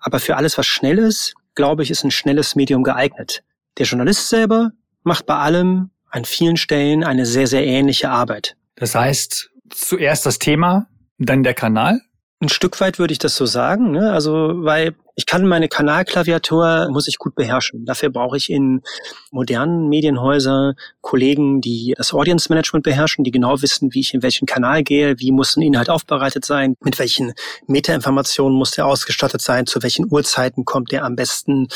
Aber 0.01 0.19
für 0.19 0.37
alles, 0.37 0.59
was 0.59 0.67
schnell 0.67 0.99
ist, 0.99 1.35
glaube 1.55 1.83
ich, 1.83 1.91
ist 1.91 2.03
ein 2.03 2.11
schnelles 2.11 2.57
Medium 2.57 2.83
geeignet. 2.83 3.45
Der 3.79 3.87
Journalist 3.87 4.29
selber 4.29 4.73
macht 5.03 5.27
bei 5.27 5.37
allem 5.37 5.91
an 6.11 6.25
vielen 6.25 6.57
Stellen 6.57 7.05
eine 7.05 7.27
sehr, 7.27 7.47
sehr 7.47 7.65
ähnliche 7.65 8.11
Arbeit. 8.11 8.57
Das 8.77 8.95
heißt, 8.95 9.51
zuerst 9.71 10.27
das 10.27 10.39
Thema, 10.39 10.87
dann 11.19 11.43
der 11.43 11.55
Kanal? 11.55 12.01
Ein 12.45 12.51
Stück 12.51 12.79
weit 12.83 12.99
würde 12.99 13.13
ich 13.13 13.19
das 13.19 13.37
so 13.37 13.47
sagen. 13.47 13.93
Ne? 13.93 14.13
Also, 14.13 14.53
weil 14.57 14.95
Ich 15.17 15.25
kann 15.25 15.47
meine 15.47 15.69
Kanalklaviatur, 15.69 16.89
muss 16.91 17.09
ich 17.09 17.17
gut 17.17 17.35
beherrschen. 17.35 17.87
Dafür 17.87 18.11
brauche 18.11 18.37
ich 18.37 18.51
in 18.51 18.83
modernen 19.31 19.89
Medienhäusern 19.89 20.75
Kollegen, 21.01 21.63
die 21.63 21.95
das 21.97 22.13
Audience 22.13 22.51
Management 22.51 22.83
beherrschen, 22.83 23.25
die 23.25 23.31
genau 23.31 23.63
wissen, 23.63 23.95
wie 23.95 24.01
ich 24.01 24.13
in 24.13 24.23
welchen 24.23 24.45
Kanal 24.45 24.83
gehe, 24.83 25.19
wie 25.21 25.33
muss 25.33 25.57
ein 25.57 25.63
Inhalt 25.63 25.89
aufbereitet 25.89 26.45
sein, 26.45 26.75
mit 26.81 26.99
welchen 26.99 27.33
Metainformationen 27.67 28.59
muss 28.59 28.73
der 28.73 28.85
ausgestattet 28.85 29.41
sein, 29.41 29.67
zu 29.67 29.83
welchen 29.83 30.13
Uhrzeiten 30.13 30.67
kommt 30.67 30.93
der 30.93 31.07
am 31.07 31.17
besten. 31.17 31.69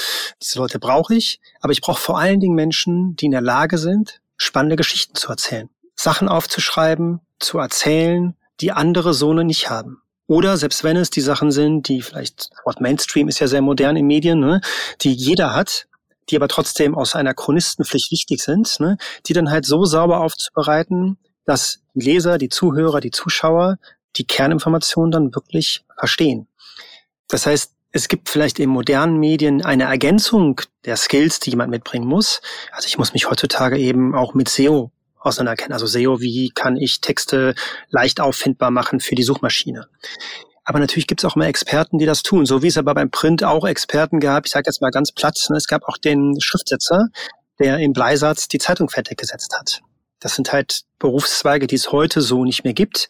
Diese 0.42 0.58
Leute 0.58 0.78
brauche 0.78 1.14
ich. 1.14 1.40
Aber 1.62 1.72
ich 1.72 1.80
brauche 1.80 2.02
vor 2.02 2.18
allen 2.18 2.40
Dingen 2.40 2.56
Menschen, 2.56 3.16
die 3.16 3.24
in 3.24 3.32
der 3.32 3.40
Lage 3.40 3.78
sind, 3.78 4.20
spannende 4.36 4.76
Geschichten 4.76 5.14
zu 5.14 5.28
erzählen. 5.30 5.70
Sachen 5.94 6.28
aufzuschreiben, 6.28 7.20
zu 7.38 7.58
erzählen, 7.58 8.34
die 8.60 8.72
andere 8.72 9.14
Sohne 9.14 9.44
nicht 9.44 9.70
haben. 9.70 10.02
Oder 10.28 10.58
selbst 10.58 10.84
wenn 10.84 10.96
es 10.96 11.08
die 11.08 11.22
Sachen 11.22 11.50
sind, 11.50 11.88
die 11.88 12.02
vielleicht, 12.02 12.50
Wort 12.64 12.82
Mainstream 12.82 13.28
ist 13.28 13.40
ja 13.40 13.48
sehr 13.48 13.62
modern 13.62 13.96
in 13.96 14.06
Medien, 14.06 14.38
ne, 14.38 14.60
die 15.00 15.12
jeder 15.12 15.54
hat, 15.54 15.88
die 16.28 16.36
aber 16.36 16.48
trotzdem 16.48 16.94
aus 16.94 17.14
einer 17.14 17.32
Chronistenpflicht 17.32 18.12
wichtig 18.12 18.42
sind, 18.42 18.78
ne, 18.78 18.98
die 19.26 19.32
dann 19.32 19.50
halt 19.50 19.64
so 19.64 19.86
sauber 19.86 20.20
aufzubereiten, 20.20 21.16
dass 21.46 21.80
die 21.94 22.04
Leser, 22.04 22.36
die 22.36 22.50
Zuhörer, 22.50 23.00
die 23.00 23.10
Zuschauer 23.10 23.78
die 24.16 24.26
Kerninformationen 24.26 25.10
dann 25.10 25.34
wirklich 25.34 25.84
verstehen. 25.98 26.46
Das 27.28 27.46
heißt, 27.46 27.72
es 27.92 28.08
gibt 28.08 28.28
vielleicht 28.28 28.58
in 28.58 28.68
modernen 28.68 29.18
Medien 29.18 29.64
eine 29.64 29.84
Ergänzung 29.84 30.60
der 30.84 30.96
Skills, 30.96 31.40
die 31.40 31.50
jemand 31.50 31.70
mitbringen 31.70 32.06
muss. 32.06 32.42
Also 32.72 32.86
ich 32.86 32.98
muss 32.98 33.14
mich 33.14 33.30
heutzutage 33.30 33.78
eben 33.78 34.14
auch 34.14 34.34
mit 34.34 34.50
SEO 34.50 34.90
auseinanderkennen. 35.28 35.72
Also 35.72 35.86
SEO, 35.86 36.20
wie 36.20 36.50
kann 36.54 36.76
ich 36.76 37.00
Texte 37.00 37.54
leicht 37.90 38.20
auffindbar 38.20 38.70
machen 38.70 39.00
für 39.00 39.14
die 39.14 39.22
Suchmaschine. 39.22 39.88
Aber 40.64 40.80
natürlich 40.80 41.06
gibt 41.06 41.22
es 41.22 41.24
auch 41.24 41.36
immer 41.36 41.46
Experten, 41.46 41.98
die 41.98 42.04
das 42.04 42.22
tun. 42.22 42.44
So 42.44 42.62
wie 42.62 42.66
es 42.66 42.76
aber 42.76 42.94
beim 42.94 43.10
Print 43.10 43.42
auch 43.42 43.66
Experten 43.66 44.20
gab. 44.20 44.44
Ich 44.44 44.52
sage 44.52 44.64
jetzt 44.66 44.82
mal 44.82 44.90
ganz 44.90 45.12
platt, 45.12 45.38
ne, 45.48 45.56
es 45.56 45.66
gab 45.66 45.84
auch 45.84 45.96
den 45.96 46.38
Schriftsetzer, 46.40 47.06
der 47.58 47.78
im 47.78 47.92
Bleisatz 47.92 48.48
die 48.48 48.58
Zeitung 48.58 48.90
fertig 48.90 49.18
gesetzt 49.18 49.56
hat. 49.58 49.80
Das 50.20 50.34
sind 50.34 50.52
halt 50.52 50.82
Berufszweige, 50.98 51.68
die 51.68 51.76
es 51.76 51.92
heute 51.92 52.20
so 52.20 52.44
nicht 52.44 52.64
mehr 52.64 52.72
gibt. 52.72 53.08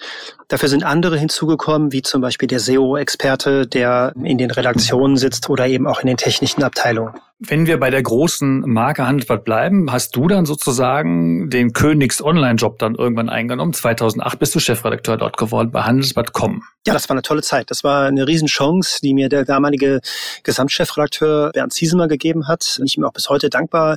Dafür 0.49 0.69
sind 0.69 0.85
andere 0.85 1.17
hinzugekommen, 1.17 1.91
wie 1.93 2.03
zum 2.03 2.21
Beispiel 2.21 2.47
der 2.47 2.61
SEO-Experte, 2.61 3.67
der 3.67 4.13
in 4.23 4.37
den 4.37 4.51
Redaktionen 4.51 5.17
sitzt 5.17 5.49
oder 5.49 5.67
eben 5.67 5.87
auch 5.87 6.01
in 6.01 6.07
den 6.07 6.19
technischen 6.19 6.63
Abteilungen. 6.63 7.15
Wenn 7.39 7.67
wir 7.67 7.79
bei 7.79 7.91
der 7.91 8.03
großen 8.03 8.61
Marke 8.61 9.07
Handelsblatt 9.07 9.45
bleiben, 9.45 9.91
hast 9.93 10.17
du 10.17 10.27
dann 10.27 10.45
sozusagen 10.45 11.49
den 11.49 11.73
Königs-Online-Job 11.73 12.79
dann 12.79 12.95
irgendwann 12.97 13.29
eingenommen. 13.29 13.73
2008 13.73 14.39
bist 14.39 14.55
du 14.55 14.61
Chefredakteur 14.61 15.17
dort 15.17 15.37
geworden 15.37 15.71
bei 15.71 15.83
Handelsblatt.com. 15.83 16.63
Ja, 16.87 16.93
das 16.93 17.09
war 17.09 17.15
eine 17.15 17.23
tolle 17.23 17.43
Zeit. 17.43 17.71
Das 17.71 17.85
war 17.85 18.07
eine 18.07 18.27
Riesenchance, 18.27 18.99
die 19.03 19.15
mir 19.15 19.29
der 19.29 19.45
damalige 19.45 20.01
Gesamtchefredakteur 20.43 21.53
Bernd 21.53 21.73
Ziesemer 21.73 22.09
gegeben 22.09 22.49
hat. 22.49 22.77
Und 22.81 22.87
ich 22.87 22.97
bin 22.97 23.05
auch 23.05 23.13
bis 23.13 23.29
heute 23.29 23.51
dankbar, 23.51 23.97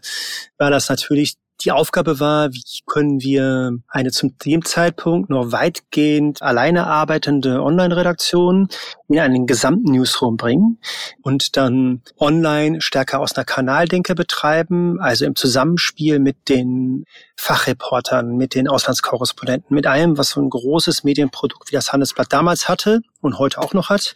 weil 0.58 0.72
das 0.72 0.88
natürlich 0.88 1.36
die 1.64 1.72
Aufgabe 1.72 2.20
war, 2.20 2.54
wie 2.54 2.64
können 2.86 3.22
wir 3.22 3.78
eine 3.88 4.12
zum 4.12 4.38
dem 4.40 4.66
Zeitpunkt 4.66 5.30
noch 5.30 5.52
weitgehend 5.52 6.42
alleine 6.42 6.88
arbeitende 6.88 7.62
Online-Redaktion 7.62 8.68
in 9.08 9.20
einen 9.20 9.48
gesamten 9.48 9.92
Newsroom 9.92 10.38
bringen 10.38 10.80
und 11.22 11.58
dann 11.58 12.02
online 12.20 12.82
stärker 12.82 13.20
aus 13.20 13.36
einer 13.36 13.46
Kanaldenke 13.46 14.16
betreiben, 14.16 15.00
also 15.00 15.26
im 15.26 15.36
Zusammenspiel 15.36 16.20
mit 16.20 16.50
den 16.50 17.06
Fachreportern, 17.36 18.36
mit 18.36 18.56
den 18.56 18.68
Auslandskorrespondenten, 18.68 19.74
mit 19.74 19.88
allem, 19.88 20.18
was 20.18 20.32
so 20.32 20.42
ein 20.42 20.50
großes 20.50 21.04
Medienprodukt 21.04 21.72
wie 21.72 21.76
das 21.76 21.92
Handelsblatt 21.92 22.32
damals 22.32 22.68
hatte 22.68 23.02
und 23.22 23.40
heute 23.40 23.60
auch 23.60 23.74
noch 23.74 23.90
hat 23.90 24.16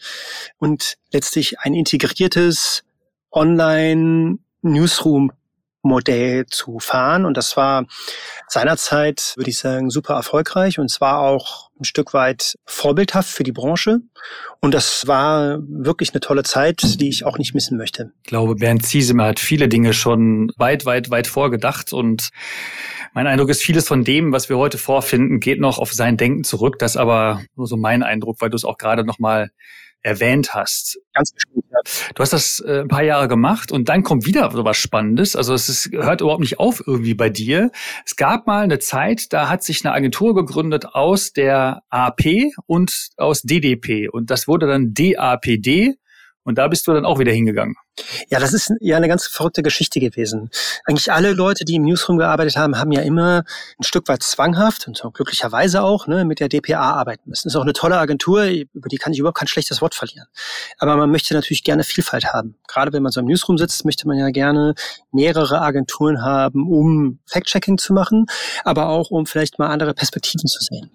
und 0.58 0.96
letztlich 1.12 1.60
ein 1.60 1.74
integriertes 1.74 2.84
Online 3.32 4.38
Newsroom 4.62 5.32
Modell 5.86 6.46
zu 6.48 6.80
fahren. 6.80 7.26
Und 7.26 7.38
das 7.38 7.56
war 7.56 7.86
seinerzeit, 8.48 9.34
würde 9.38 9.50
ich 9.50 9.58
sagen, 9.58 9.90
super 9.90 10.16
erfolgreich 10.16 10.80
und 10.80 10.90
zwar 10.90 11.20
auch 11.20 11.70
ein 11.80 11.86
Stück 11.86 12.14
weit 12.14 12.56
vorbildhaft 12.66 13.30
für 13.30 13.44
die 13.44 13.52
Branche. 13.52 14.00
Und 14.62 14.74
das 14.74 15.08
war 15.08 15.60
wirklich 15.68 16.14
eine 16.14 16.22
tolle 16.22 16.44
Zeit, 16.44 17.00
die 17.00 17.10
ich 17.10 17.26
auch 17.26 17.38
nicht 17.38 17.54
missen 17.54 17.78
möchte. 17.78 18.12
Ich 18.24 18.30
glaube, 18.30 18.56
Bernd 18.56 18.86
Ziesemer 18.86 19.26
hat 19.26 19.40
viele 19.40 19.68
Dinge 19.68 19.94
schon 19.94 20.52
weit, 20.58 20.86
weit, 20.86 21.10
weit 21.10 21.28
vorgedacht 21.28 21.94
und 21.94 22.30
mein 23.14 23.28
Eindruck 23.28 23.50
ist, 23.50 23.64
vieles 23.64 23.88
von 23.88 24.04
dem, 24.04 24.34
was 24.34 24.50
wir 24.50 24.58
heute 24.58 24.78
vorfinden, 24.78 25.40
geht 25.40 25.62
noch 25.62 25.80
auf 25.80 25.94
sein 25.94 26.18
Denken 26.18 26.44
zurück. 26.44 26.80
Das 26.80 26.98
aber 26.98 27.42
nur 27.56 27.68
so 27.68 27.78
mein 27.78 28.04
Eindruck, 28.04 28.42
weil 28.42 28.50
du 28.50 28.58
es 28.58 28.66
auch 28.66 28.78
gerade 28.78 29.06
noch 29.06 29.20
mal 29.20 29.52
erwähnt 30.06 30.54
hast. 30.54 31.00
Ganz 31.14 31.32
bestimmt, 31.34 31.66
ja. 31.72 31.80
Du 32.14 32.22
hast 32.22 32.32
das 32.32 32.60
äh, 32.60 32.82
ein 32.82 32.88
paar 32.88 33.04
Jahre 33.04 33.28
gemacht 33.28 33.72
und 33.72 33.90
dann 33.90 34.04
kommt 34.04 34.26
wieder 34.28 34.52
so 34.52 34.64
was 34.64 34.78
Spannendes. 34.78 35.36
Also 35.36 35.54
es 35.54 35.68
ist, 35.68 35.92
hört 35.92 36.22
überhaupt 36.22 36.42
nicht 36.42 36.60
auf 36.60 36.84
irgendwie 36.86 37.16
bei 37.16 37.30
dir. 37.30 37.72
Es 38.06 38.16
gab 38.16 38.46
mal 38.46 38.64
eine 38.64 38.78
Zeit, 38.78 39.34
da 39.34 39.50
hat 39.50 39.64
sich 39.64 39.84
eine 39.84 39.94
Agentur 39.96 40.36
gegründet 40.36 40.86
aus 40.94 41.34
der 41.34 41.82
AP 41.90 42.52
und 42.68 43.10
aus 43.18 43.42
DDP 43.42 44.08
und 44.08 44.30
das 44.30 44.48
wurde 44.48 44.68
dann 44.68 44.94
DAPD 44.94 45.96
und 46.46 46.58
da 46.60 46.68
bist 46.68 46.88
du 46.88 46.94
dann 46.94 47.06
auch 47.06 47.18
wieder 47.18 47.32
hingegangen. 47.32 47.76
Ja, 48.30 48.40
das 48.40 48.54
ist 48.54 48.72
ja 48.80 48.98
eine 48.98 49.08
ganz 49.08 49.26
verrückte 49.26 49.64
Geschichte 49.64 50.00
gewesen. 50.00 50.52
Eigentlich 50.86 51.12
alle 51.12 51.34
Leute, 51.34 51.66
die 51.66 51.76
im 51.76 51.84
Newsroom 51.84 52.20
gearbeitet 52.20 52.56
haben, 52.56 52.78
haben 52.78 52.92
ja 52.92 53.02
immer 53.02 53.44
ein 53.80 53.84
Stück 53.84 54.08
weit 54.08 54.22
zwanghaft 54.22 54.88
und 54.88 54.96
so 54.96 55.10
glücklicherweise 55.10 55.82
auch 55.82 56.06
ne, 56.06 56.24
mit 56.24 56.40
der 56.40 56.48
DPA 56.48 56.80
arbeiten 56.80 57.30
müssen. 57.30 57.48
Ist 57.48 57.56
auch 57.56 57.64
eine 57.64 57.74
tolle 57.74 57.98
Agentur, 57.98 58.46
über 58.46 58.90
die 58.90 58.98
kann 58.98 59.12
ich 59.12 59.20
überhaupt 59.20 59.40
kein 59.40 59.48
schlechtes 59.48 59.82
Wort 59.82 59.96
verlieren. 59.96 60.28
Aber 60.78 60.96
man 60.98 61.10
möchte 61.10 61.34
natürlich 61.34 61.64
gerne 61.64 61.84
Vielfalt 61.84 62.26
haben. 62.26 62.56
Gerade 62.68 62.94
wenn 62.94 63.02
man 63.02 63.12
so 63.12 63.22
im 63.22 63.26
Newsroom 63.26 63.58
sitzt, 63.58 63.84
möchte 63.84 64.08
man 64.08 64.18
ja 64.18 64.30
gerne 64.30 64.76
mehrere 65.12 65.62
Agenturen 65.62 66.22
haben, 66.22 66.68
um 66.70 67.20
Fact-Checking 67.26 67.80
zu 67.80 67.94
machen, 67.94 68.28
aber 68.64 68.90
auch 68.90 69.10
um 69.10 69.26
vielleicht 69.26 69.58
mal 69.58 69.70
andere 69.70 69.96
Perspektiven 69.96 70.48
zu 70.48 70.60
sehen. 70.60 70.92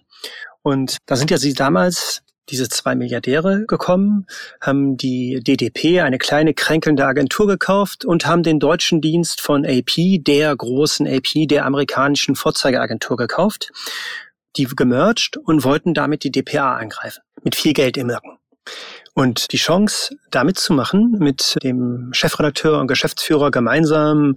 Und 0.62 0.98
da 1.06 1.16
sind 1.16 1.30
ja 1.30 1.38
sie 1.38 1.54
damals 1.54 2.22
diese 2.48 2.68
zwei 2.68 2.94
Milliardäre 2.94 3.64
gekommen, 3.66 4.26
haben 4.60 4.96
die 4.96 5.40
DDP, 5.42 6.00
eine 6.00 6.18
kleine 6.18 6.54
kränkelnde 6.54 7.06
Agentur 7.06 7.46
gekauft 7.46 8.04
und 8.04 8.26
haben 8.26 8.42
den 8.42 8.58
deutschen 8.58 9.00
Dienst 9.00 9.40
von 9.40 9.64
AP, 9.64 10.24
der 10.24 10.56
großen 10.56 11.06
AP, 11.06 11.46
der 11.48 11.64
amerikanischen 11.64 12.34
Vorzeigeagentur 12.34 13.16
gekauft, 13.16 13.70
die 14.56 14.64
gemerged 14.64 15.36
und 15.36 15.64
wollten 15.64 15.94
damit 15.94 16.24
die 16.24 16.32
DPA 16.32 16.76
angreifen. 16.76 17.22
Mit 17.42 17.54
viel 17.54 17.72
Geld 17.72 17.96
im 17.96 18.08
Nacken. 18.08 18.39
Und 19.14 19.52
die 19.52 19.56
Chance, 19.56 20.16
da 20.30 20.44
mitzumachen, 20.44 21.16
mit 21.18 21.58
dem 21.62 22.10
Chefredakteur 22.12 22.78
und 22.80 22.86
Geschäftsführer 22.86 23.50
gemeinsam 23.50 24.36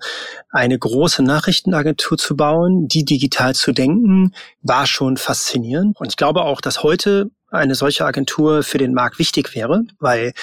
eine 0.49 0.77
große 0.77 1.23
Nachrichtenagentur 1.23 2.17
zu 2.17 2.35
bauen, 2.35 2.87
die 2.87 3.05
digital 3.05 3.53
zu 3.53 3.71
denken, 3.71 4.33
war 4.61 4.87
schon 4.87 5.17
faszinierend. 5.17 5.99
Und 5.99 6.09
ich 6.09 6.17
glaube 6.17 6.41
auch, 6.41 6.59
dass 6.59 6.81
heute 6.81 7.29
eine 7.51 7.75
solche 7.75 8.05
Agentur 8.05 8.63
für 8.63 8.79
den 8.79 8.93
Markt 8.93 9.19
wichtig 9.19 9.53
wäre, 9.53 9.83
weil 9.99 10.33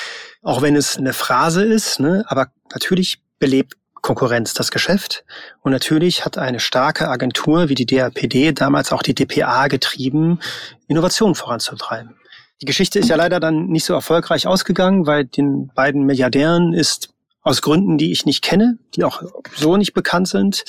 auch 0.42 0.62
wenn 0.62 0.76
es 0.76 0.96
eine 0.96 1.12
Phrase 1.12 1.64
ist, 1.64 1.98
ne, 1.98 2.24
aber 2.28 2.46
natürlich 2.72 3.20
belebt 3.40 3.74
Konkurrenz 4.00 4.54
das 4.54 4.70
Geschäft. 4.70 5.24
Und 5.60 5.72
natürlich 5.72 6.24
hat 6.24 6.38
eine 6.38 6.60
starke 6.60 7.08
Agentur 7.08 7.68
wie 7.68 7.74
die 7.74 7.86
DAPD 7.86 8.52
damals 8.52 8.92
auch 8.92 9.02
die 9.02 9.14
DPA 9.14 9.68
getrieben, 9.68 10.38
Innovation 10.86 11.34
voranzutreiben. 11.34 12.19
Die 12.62 12.66
Geschichte 12.66 12.98
ist 12.98 13.08
ja 13.08 13.16
leider 13.16 13.40
dann 13.40 13.68
nicht 13.68 13.84
so 13.84 13.94
erfolgreich 13.94 14.46
ausgegangen, 14.46 15.06
weil 15.06 15.24
den 15.24 15.68
beiden 15.74 16.04
Milliardären 16.04 16.74
ist 16.74 17.08
aus 17.42 17.62
Gründen, 17.62 17.96
die 17.96 18.12
ich 18.12 18.26
nicht 18.26 18.42
kenne, 18.42 18.78
die 18.94 19.04
auch 19.04 19.22
so 19.56 19.78
nicht 19.78 19.94
bekannt 19.94 20.28
sind, 20.28 20.64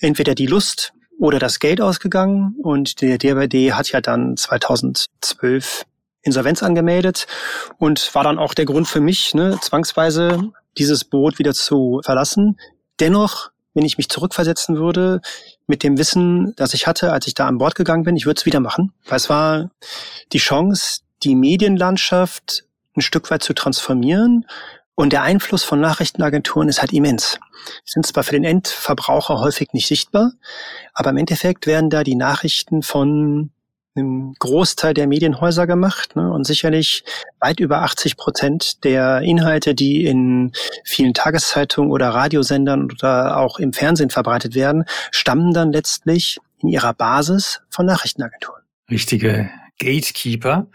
entweder 0.00 0.34
die 0.34 0.46
Lust 0.46 0.94
oder 1.18 1.38
das 1.38 1.58
Geld 1.58 1.82
ausgegangen 1.82 2.54
und 2.62 3.02
der 3.02 3.18
DRD 3.18 3.72
hat 3.72 3.92
ja 3.92 4.00
dann 4.00 4.36
2012 4.38 5.84
Insolvenz 6.22 6.62
angemeldet 6.62 7.26
und 7.78 8.14
war 8.14 8.24
dann 8.24 8.38
auch 8.38 8.54
der 8.54 8.64
Grund 8.64 8.88
für 8.88 9.00
mich, 9.00 9.34
ne, 9.34 9.58
zwangsweise 9.60 10.50
dieses 10.78 11.04
Boot 11.04 11.38
wieder 11.38 11.52
zu 11.52 12.00
verlassen. 12.02 12.58
Dennoch, 12.98 13.50
wenn 13.74 13.84
ich 13.84 13.98
mich 13.98 14.08
zurückversetzen 14.08 14.76
würde, 14.76 15.20
mit 15.66 15.82
dem 15.82 15.98
Wissen, 15.98 16.54
das 16.56 16.74
ich 16.74 16.86
hatte, 16.86 17.12
als 17.12 17.26
ich 17.26 17.34
da 17.34 17.46
an 17.46 17.58
Bord 17.58 17.74
gegangen 17.74 18.04
bin, 18.04 18.16
ich 18.16 18.26
würde 18.26 18.38
es 18.38 18.46
wieder 18.46 18.60
machen, 18.60 18.92
weil 19.06 19.16
es 19.16 19.28
war 19.28 19.70
die 20.32 20.38
Chance, 20.38 21.00
die 21.22 21.34
Medienlandschaft 21.34 22.64
ein 22.96 23.02
Stück 23.02 23.30
weit 23.30 23.42
zu 23.42 23.52
transformieren 23.52 24.46
und 24.94 25.12
der 25.12 25.22
Einfluss 25.22 25.64
von 25.64 25.80
Nachrichtenagenturen 25.80 26.68
ist 26.68 26.80
halt 26.80 26.92
immens. 26.92 27.38
Sind 27.84 28.06
zwar 28.06 28.22
für 28.22 28.32
den 28.32 28.44
Endverbraucher 28.44 29.40
häufig 29.40 29.72
nicht 29.72 29.86
sichtbar, 29.86 30.32
aber 30.92 31.10
im 31.10 31.16
Endeffekt 31.16 31.66
werden 31.66 31.90
da 31.90 32.04
die 32.04 32.16
Nachrichten 32.16 32.82
von 32.82 33.50
einem 33.96 34.34
Großteil 34.38 34.94
der 34.94 35.06
Medienhäuser 35.06 35.66
gemacht 35.66 36.16
ne? 36.16 36.30
und 36.30 36.46
sicherlich 36.46 37.02
weit 37.40 37.60
über 37.60 37.82
80 37.82 38.16
Prozent 38.16 38.84
der 38.84 39.20
Inhalte, 39.22 39.74
die 39.74 40.04
in 40.04 40.52
vielen 40.84 41.14
Tageszeitungen 41.14 41.90
oder 41.90 42.10
Radiosendern 42.10 42.90
oder 42.90 43.38
auch 43.38 43.58
im 43.58 43.72
Fernsehen 43.72 44.10
verbreitet 44.10 44.54
werden, 44.54 44.84
stammen 45.10 45.52
dann 45.52 45.72
letztlich 45.72 46.38
in 46.58 46.68
ihrer 46.68 46.94
Basis 46.94 47.62
von 47.68 47.86
Nachrichtenagenturen. 47.86 48.62
Richtige 48.90 49.50
Gatekeeper. 49.80 50.68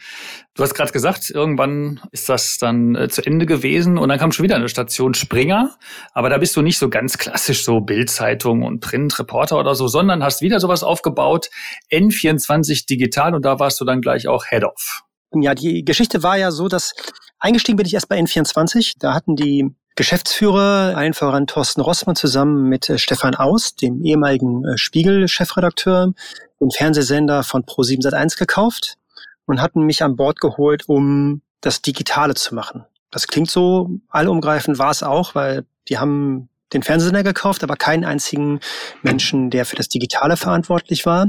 Du 0.55 0.63
hast 0.63 0.73
gerade 0.73 0.91
gesagt, 0.91 1.29
irgendwann 1.29 2.01
ist 2.11 2.27
das 2.27 2.57
dann 2.57 2.95
äh, 2.95 3.07
zu 3.07 3.25
Ende 3.25 3.45
gewesen 3.45 3.97
und 3.97 4.09
dann 4.09 4.19
kam 4.19 4.31
schon 4.31 4.43
wieder 4.43 4.55
eine 4.55 4.67
Station 4.67 5.13
Springer. 5.13 5.75
Aber 6.13 6.29
da 6.29 6.37
bist 6.37 6.55
du 6.55 6.61
nicht 6.61 6.77
so 6.77 6.89
ganz 6.89 7.17
klassisch 7.17 7.63
so 7.63 7.79
Bildzeitung 7.79 8.63
und 8.63 8.81
Printreporter 8.81 9.57
oder 9.57 9.75
so, 9.75 9.87
sondern 9.87 10.23
hast 10.23 10.41
wieder 10.41 10.59
sowas 10.59 10.83
aufgebaut, 10.83 11.49
N24 11.91 12.87
Digital 12.87 13.35
und 13.35 13.45
da 13.45 13.59
warst 13.59 13.79
du 13.79 13.85
dann 13.85 14.01
gleich 14.01 14.27
auch 14.27 14.45
Head 14.49 14.65
of. 14.65 15.03
Ja, 15.33 15.53
die 15.53 15.85
Geschichte 15.85 16.23
war 16.23 16.37
ja 16.37 16.51
so, 16.51 16.67
dass 16.67 16.93
eingestiegen 17.39 17.77
bin 17.77 17.85
ich 17.85 17.93
erst 17.93 18.09
bei 18.09 18.19
N24. 18.19 18.93
Da 18.99 19.13
hatten 19.13 19.35
die 19.35 19.69
Geschäftsführer, 19.95 20.95
allen 20.95 21.13
voran 21.13 21.47
Thorsten 21.47 21.81
Rossmann 21.81 22.15
zusammen 22.15 22.67
mit 22.67 22.89
äh, 22.89 22.97
Stefan 22.97 23.35
Aus, 23.35 23.75
dem 23.75 24.03
ehemaligen 24.03 24.65
äh, 24.65 24.77
Spiegel-Chefredakteur, 24.77 26.13
den 26.59 26.71
Fernsehsender 26.71 27.43
von 27.43 27.63
Pro7 27.63 28.01
Sat1 28.01 28.37
gekauft 28.37 28.97
und 29.45 29.61
hatten 29.61 29.83
mich 29.83 30.03
an 30.03 30.15
Bord 30.15 30.39
geholt, 30.39 30.83
um 30.87 31.41
das 31.61 31.81
Digitale 31.81 32.33
zu 32.33 32.53
machen. 32.53 32.85
Das 33.11 33.27
klingt 33.27 33.49
so 33.49 33.89
allumgreifend, 34.09 34.77
war 34.77 34.91
es 34.91 35.01
auch, 35.01 35.35
weil 35.35 35.65
die 35.87 35.97
haben 35.97 36.49
den 36.73 36.83
Fernsehsender 36.83 37.23
gekauft, 37.23 37.63
aber 37.63 37.77
keinen 37.77 38.03
einzigen 38.03 38.59
Menschen, 39.01 39.49
der 39.49 39.65
für 39.65 39.75
das 39.75 39.87
Digitale 39.87 40.35
verantwortlich 40.35 41.05
war. 41.05 41.27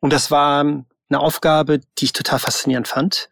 Und 0.00 0.12
das 0.12 0.30
war 0.30 0.84
eine 1.10 1.20
Aufgabe, 1.20 1.80
die 1.98 2.06
ich 2.06 2.12
total 2.12 2.38
faszinierend 2.38 2.88
fand. 2.88 3.28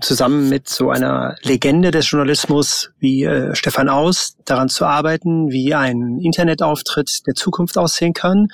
Zusammen 0.00 0.48
mit 0.48 0.68
so 0.68 0.90
einer 0.90 1.36
Legende 1.42 1.90
des 1.90 2.10
Journalismus 2.10 2.90
wie 2.98 3.24
äh, 3.24 3.54
Stefan 3.54 3.88
Aus 3.88 4.36
daran 4.44 4.68
zu 4.68 4.84
arbeiten, 4.84 5.50
wie 5.50 5.74
ein 5.74 6.18
Internetauftritt 6.20 7.26
der 7.26 7.34
Zukunft 7.34 7.78
aussehen 7.78 8.14
kann, 8.14 8.48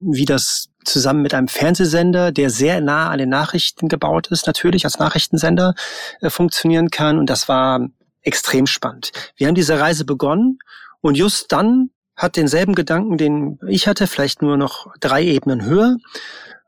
wie 0.00 0.26
das 0.26 0.68
zusammen 0.84 1.22
mit 1.22 1.32
einem 1.32 1.48
Fernsehsender, 1.48 2.30
der 2.30 2.50
sehr 2.50 2.80
nah 2.80 3.08
an 3.08 3.18
den 3.18 3.30
Nachrichten 3.30 3.88
gebaut 3.88 4.26
ist, 4.28 4.46
natürlich 4.46 4.84
als 4.84 4.98
Nachrichtensender 4.98 5.74
äh, 6.20 6.28
funktionieren 6.28 6.90
kann. 6.90 7.18
Und 7.18 7.30
das 7.30 7.48
war 7.48 7.88
extrem 8.20 8.66
spannend. 8.66 9.12
Wir 9.36 9.48
haben 9.48 9.54
diese 9.54 9.80
Reise 9.80 10.04
begonnen 10.04 10.58
und 11.00 11.16
just 11.16 11.52
dann 11.52 11.90
hat 12.16 12.36
denselben 12.36 12.74
Gedanken, 12.74 13.18
den 13.18 13.58
ich 13.66 13.88
hatte, 13.88 14.06
vielleicht 14.06 14.40
nur 14.40 14.56
noch 14.56 14.86
drei 15.00 15.24
Ebenen 15.24 15.64
höher, 15.64 15.96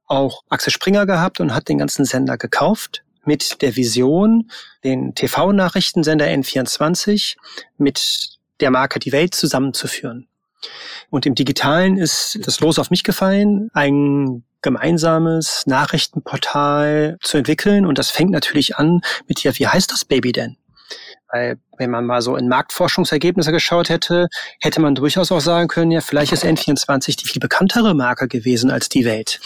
auch 0.06 0.42
Axel 0.48 0.72
Springer 0.72 1.06
gehabt 1.06 1.40
und 1.40 1.54
hat 1.54 1.68
den 1.68 1.78
ganzen 1.78 2.04
Sender 2.04 2.36
gekauft 2.36 3.02
mit 3.24 3.60
der 3.62 3.76
Vision, 3.76 4.50
den 4.84 5.14
TV-Nachrichtensender 5.14 6.26
N24 6.26 7.36
mit 7.76 8.38
der 8.60 8.70
Marke 8.70 8.98
Die 8.98 9.12
Welt 9.12 9.34
zusammenzuführen. 9.34 10.28
Und 11.10 11.26
im 11.26 11.34
Digitalen 11.34 11.96
ist 11.96 12.38
das 12.42 12.60
Los 12.60 12.78
auf 12.78 12.90
mich 12.90 13.04
gefallen, 13.04 13.68
ein 13.74 14.44
gemeinsames 14.62 15.64
Nachrichtenportal 15.66 17.18
zu 17.20 17.36
entwickeln. 17.36 17.86
Und 17.86 17.98
das 17.98 18.10
fängt 18.10 18.30
natürlich 18.30 18.76
an 18.76 19.00
mit, 19.28 19.42
ja, 19.42 19.56
wie 19.58 19.66
heißt 19.66 19.92
das 19.92 20.04
Baby 20.04 20.32
denn? 20.32 20.56
Weil 21.36 21.58
wenn 21.76 21.90
man 21.90 22.06
mal 22.06 22.22
so 22.22 22.34
in 22.36 22.48
Marktforschungsergebnisse 22.48 23.52
geschaut 23.52 23.90
hätte, 23.90 24.28
hätte 24.60 24.80
man 24.80 24.94
durchaus 24.94 25.30
auch 25.30 25.40
sagen 25.40 25.68
können, 25.68 25.90
ja, 25.90 26.00
vielleicht 26.00 26.32
ist 26.32 26.44
N24 26.44 27.18
die 27.18 27.26
viel 27.26 27.40
bekanntere 27.40 27.94
Marke 27.94 28.26
gewesen 28.26 28.70
als 28.70 28.88
die 28.88 29.04
Welt. 29.04 29.38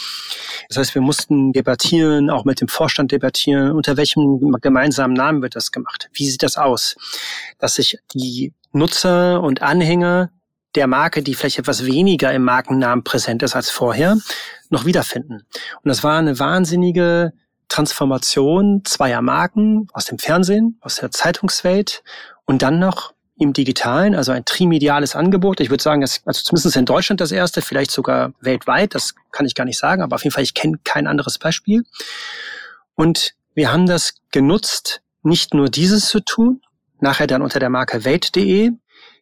Das 0.69 0.77
heißt, 0.77 0.95
wir 0.95 1.01
mussten 1.01 1.51
debattieren, 1.51 2.29
auch 2.29 2.45
mit 2.45 2.61
dem 2.61 2.69
Vorstand 2.69 3.11
debattieren, 3.11 3.73
unter 3.73 3.97
welchem 3.97 4.39
gemeinsamen 4.61 5.13
Namen 5.13 5.41
wird 5.41 5.57
das 5.57 5.73
gemacht? 5.73 6.09
Wie 6.13 6.29
sieht 6.29 6.43
das 6.43 6.55
aus? 6.55 6.95
Dass 7.59 7.75
sich 7.75 7.97
die 8.13 8.53
Nutzer 8.71 9.41
und 9.41 9.61
Anhänger 9.61 10.31
der 10.75 10.87
Marke, 10.87 11.21
die 11.21 11.35
vielleicht 11.35 11.59
etwas 11.59 11.85
weniger 11.85 12.31
im 12.31 12.43
Markennamen 12.45 13.03
präsent 13.03 13.43
ist 13.43 13.53
als 13.53 13.69
vorher, 13.69 14.15
noch 14.69 14.85
wiederfinden. 14.85 15.41
Und 15.83 15.89
das 15.89 16.05
war 16.05 16.17
eine 16.17 16.39
wahnsinnige 16.39 17.33
Transformation 17.71 18.83
zweier 18.83 19.21
Marken 19.21 19.87
aus 19.93 20.05
dem 20.05 20.19
Fernsehen, 20.19 20.77
aus 20.81 20.97
der 20.97 21.09
Zeitungswelt 21.09 22.03
und 22.45 22.61
dann 22.61 22.79
noch 22.79 23.13
im 23.39 23.53
Digitalen, 23.53 24.13
also 24.13 24.33
ein 24.33 24.43
trimediales 24.43 25.15
Angebot. 25.15 25.61
Ich 25.61 25.69
würde 25.69 25.81
sagen, 25.81 26.01
das, 26.01 26.21
also 26.25 26.43
zumindest 26.43 26.75
in 26.75 26.85
Deutschland 26.85 27.21
das 27.21 27.31
erste, 27.31 27.61
vielleicht 27.61 27.91
sogar 27.91 28.33
weltweit, 28.41 28.93
das 28.93 29.15
kann 29.31 29.45
ich 29.45 29.55
gar 29.55 29.63
nicht 29.63 29.79
sagen, 29.79 30.03
aber 30.03 30.15
auf 30.15 30.23
jeden 30.23 30.33
Fall, 30.33 30.43
ich 30.43 30.53
kenne 30.53 30.79
kein 30.83 31.07
anderes 31.07 31.39
Beispiel. 31.39 31.83
Und 32.93 33.35
wir 33.55 33.71
haben 33.71 33.87
das 33.87 34.15
genutzt, 34.31 35.01
nicht 35.23 35.53
nur 35.53 35.69
dieses 35.69 36.09
zu 36.09 36.19
tun, 36.19 36.61
nachher 36.99 37.25
dann 37.25 37.41
unter 37.41 37.59
der 37.59 37.69
Marke 37.69 38.03
Welt.de, 38.03 38.71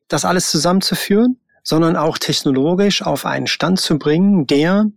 das 0.08 0.26
alles 0.26 0.50
zusammenzuführen, 0.50 1.40
sondern 1.62 1.96
auch 1.96 2.18
technologisch 2.18 3.04
auf 3.04 3.28
einen 3.28 3.48
Stand 3.48 3.80
zu 3.80 4.00
bringen, 4.00 4.48
der 4.48 4.88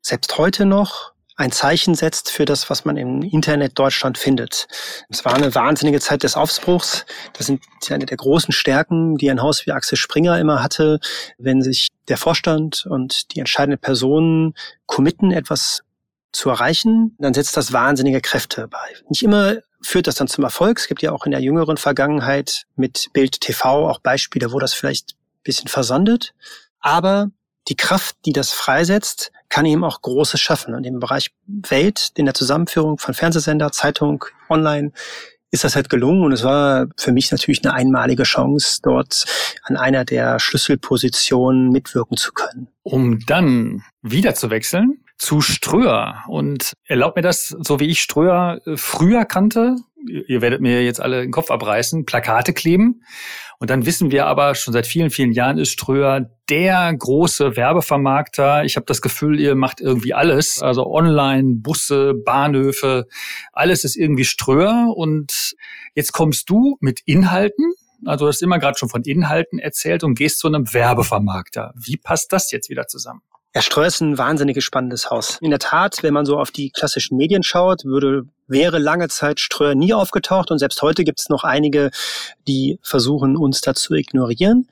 selbst 0.00 0.38
heute 0.38 0.64
noch 0.64 1.13
ein 1.36 1.50
Zeichen 1.50 1.94
setzt 1.94 2.30
für 2.30 2.44
das, 2.44 2.70
was 2.70 2.84
man 2.84 2.96
im 2.96 3.22
Internet 3.22 3.78
Deutschland 3.78 4.18
findet. 4.18 4.68
Es 5.08 5.24
war 5.24 5.34
eine 5.34 5.54
wahnsinnige 5.54 6.00
Zeit 6.00 6.22
des 6.22 6.36
Aufbruchs. 6.36 7.06
Das 7.32 7.46
sind 7.46 7.62
eine 7.90 8.06
der 8.06 8.16
großen 8.16 8.52
Stärken, 8.52 9.16
die 9.16 9.30
ein 9.30 9.42
Haus 9.42 9.66
wie 9.66 9.72
Axel 9.72 9.98
Springer 9.98 10.38
immer 10.38 10.62
hatte, 10.62 11.00
wenn 11.38 11.60
sich 11.60 11.88
der 12.08 12.18
Vorstand 12.18 12.86
und 12.86 13.34
die 13.34 13.40
entscheidenden 13.40 13.80
Personen 13.80 14.54
committen, 14.86 15.32
etwas 15.32 15.82
zu 16.32 16.50
erreichen, 16.50 17.16
dann 17.18 17.34
setzt 17.34 17.56
das 17.56 17.72
wahnsinnige 17.72 18.20
Kräfte 18.20 18.68
bei. 18.68 18.94
Nicht 19.08 19.22
immer 19.22 19.56
führt 19.80 20.06
das 20.06 20.16
dann 20.16 20.28
zum 20.28 20.44
Erfolg. 20.44 20.78
Es 20.78 20.88
gibt 20.88 21.02
ja 21.02 21.12
auch 21.12 21.26
in 21.26 21.32
der 21.32 21.40
jüngeren 21.40 21.76
Vergangenheit 21.76 22.64
mit 22.76 23.08
Bild 23.12 23.40
TV 23.40 23.88
auch 23.88 24.00
Beispiele, 24.00 24.52
wo 24.52 24.58
das 24.58 24.74
vielleicht 24.74 25.12
ein 25.12 25.42
bisschen 25.44 25.68
versandet. 25.68 26.34
Aber 26.80 27.30
die 27.68 27.76
Kraft, 27.76 28.16
die 28.26 28.32
das 28.32 28.52
freisetzt, 28.52 29.32
kann 29.54 29.66
eben 29.66 29.84
auch 29.84 30.02
Großes 30.02 30.40
schaffen. 30.40 30.74
Und 30.74 30.84
im 30.84 30.98
Bereich 30.98 31.30
Welt, 31.46 32.10
in 32.16 32.24
der 32.24 32.34
Zusammenführung 32.34 32.98
von 32.98 33.14
Fernsehsender, 33.14 33.70
Zeitung, 33.70 34.24
Online, 34.50 34.90
ist 35.52 35.62
das 35.62 35.76
halt 35.76 35.88
gelungen 35.88 36.24
und 36.24 36.32
es 36.32 36.42
war 36.42 36.88
für 36.98 37.12
mich 37.12 37.30
natürlich 37.30 37.64
eine 37.64 37.72
einmalige 37.72 38.24
Chance, 38.24 38.80
dort 38.82 39.24
an 39.62 39.76
einer 39.76 40.04
der 40.04 40.40
Schlüsselpositionen 40.40 41.68
mitwirken 41.68 42.16
zu 42.16 42.32
können. 42.32 42.66
Um 42.82 43.20
dann 43.26 43.84
wieder 44.02 44.34
zu 44.34 44.50
wechseln 44.50 45.04
zu 45.18 45.40
Ströer 45.40 46.24
und 46.26 46.72
erlaubt 46.86 47.14
mir 47.14 47.22
das, 47.22 47.54
so 47.60 47.78
wie 47.78 47.86
ich 47.86 48.00
Ströer 48.00 48.60
äh, 48.66 48.76
früher 48.76 49.24
kannte, 49.24 49.76
ihr 50.06 50.42
werdet 50.42 50.60
mir 50.60 50.84
jetzt 50.84 51.00
alle 51.00 51.22
den 51.22 51.30
Kopf 51.30 51.50
abreißen, 51.50 52.04
Plakate 52.04 52.52
kleben. 52.52 53.02
Und 53.58 53.70
dann 53.70 53.86
wissen 53.86 54.10
wir 54.10 54.26
aber, 54.26 54.54
schon 54.54 54.72
seit 54.72 54.86
vielen, 54.86 55.10
vielen 55.10 55.32
Jahren 55.32 55.58
ist 55.58 55.70
Ströer 55.70 56.28
der 56.50 56.92
große 56.92 57.56
Werbevermarkter. 57.56 58.64
Ich 58.64 58.76
habe 58.76 58.86
das 58.86 59.00
Gefühl, 59.00 59.40
ihr 59.40 59.54
macht 59.54 59.80
irgendwie 59.80 60.12
alles. 60.12 60.60
Also 60.60 60.86
online, 60.86 61.56
Busse, 61.56 62.14
Bahnhöfe, 62.14 63.06
alles 63.52 63.84
ist 63.84 63.96
irgendwie 63.96 64.24
Ströer. 64.24 64.92
Und 64.94 65.54
jetzt 65.94 66.12
kommst 66.12 66.50
du 66.50 66.76
mit 66.80 67.00
Inhalten. 67.06 67.72
Also 68.04 68.26
du 68.26 68.28
hast 68.28 68.42
immer 68.42 68.58
gerade 68.58 68.76
schon 68.76 68.88
von 68.88 69.02
Inhalten 69.02 69.58
erzählt 69.58 70.04
und 70.04 70.14
gehst 70.14 70.40
zu 70.40 70.48
einem 70.48 70.72
Werbevermarkter. 70.72 71.72
Wie 71.74 71.96
passt 71.96 72.32
das 72.32 72.50
jetzt 72.50 72.68
wieder 72.68 72.86
zusammen? 72.86 73.22
Ja, 73.56 73.62
Streu 73.62 73.84
ist 73.84 74.00
ein 74.00 74.18
wahnsinnig 74.18 74.60
spannendes 74.64 75.10
Haus. 75.10 75.38
In 75.40 75.50
der 75.50 75.60
Tat, 75.60 76.02
wenn 76.02 76.12
man 76.12 76.26
so 76.26 76.40
auf 76.40 76.50
die 76.50 76.70
klassischen 76.70 77.16
Medien 77.16 77.44
schaut, 77.44 77.84
würde, 77.84 78.24
wäre 78.48 78.78
lange 78.78 79.06
Zeit 79.06 79.38
Ströer 79.38 79.76
nie 79.76 79.94
aufgetaucht 79.94 80.50
und 80.50 80.58
selbst 80.58 80.82
heute 80.82 81.04
gibt 81.04 81.20
es 81.20 81.28
noch 81.28 81.44
einige, 81.44 81.90
die 82.48 82.80
versuchen, 82.82 83.36
uns 83.36 83.60
da 83.60 83.74
zu 83.74 83.94
ignorieren. 83.94 84.68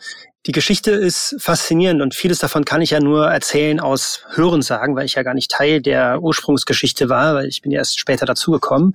Die 0.47 0.51
Geschichte 0.51 0.91
ist 0.91 1.37
faszinierend 1.39 2.03
und 2.03 2.17
vieles 2.17 2.41
davon 2.41 2.65
kann 2.65 2.83
ich 2.83 2.91
ja 2.91 2.99
nur 2.99 3.29
erzählen 3.29 3.79
aus 3.79 4.25
Hörensagen, 4.35 4.97
weil 4.97 5.07
ich 5.07 5.15
ja 5.15 5.23
gar 5.23 5.35
nicht 5.35 5.53
Teil 5.53 5.81
der 5.81 6.21
Ursprungsgeschichte 6.21 7.09
war, 7.09 7.37
weil 7.37 7.47
ich 7.47 7.63
bin 7.63 7.71
ja 7.71 7.79
erst 7.79 8.01
später 8.01 8.27
dazugekommen. 8.27 8.95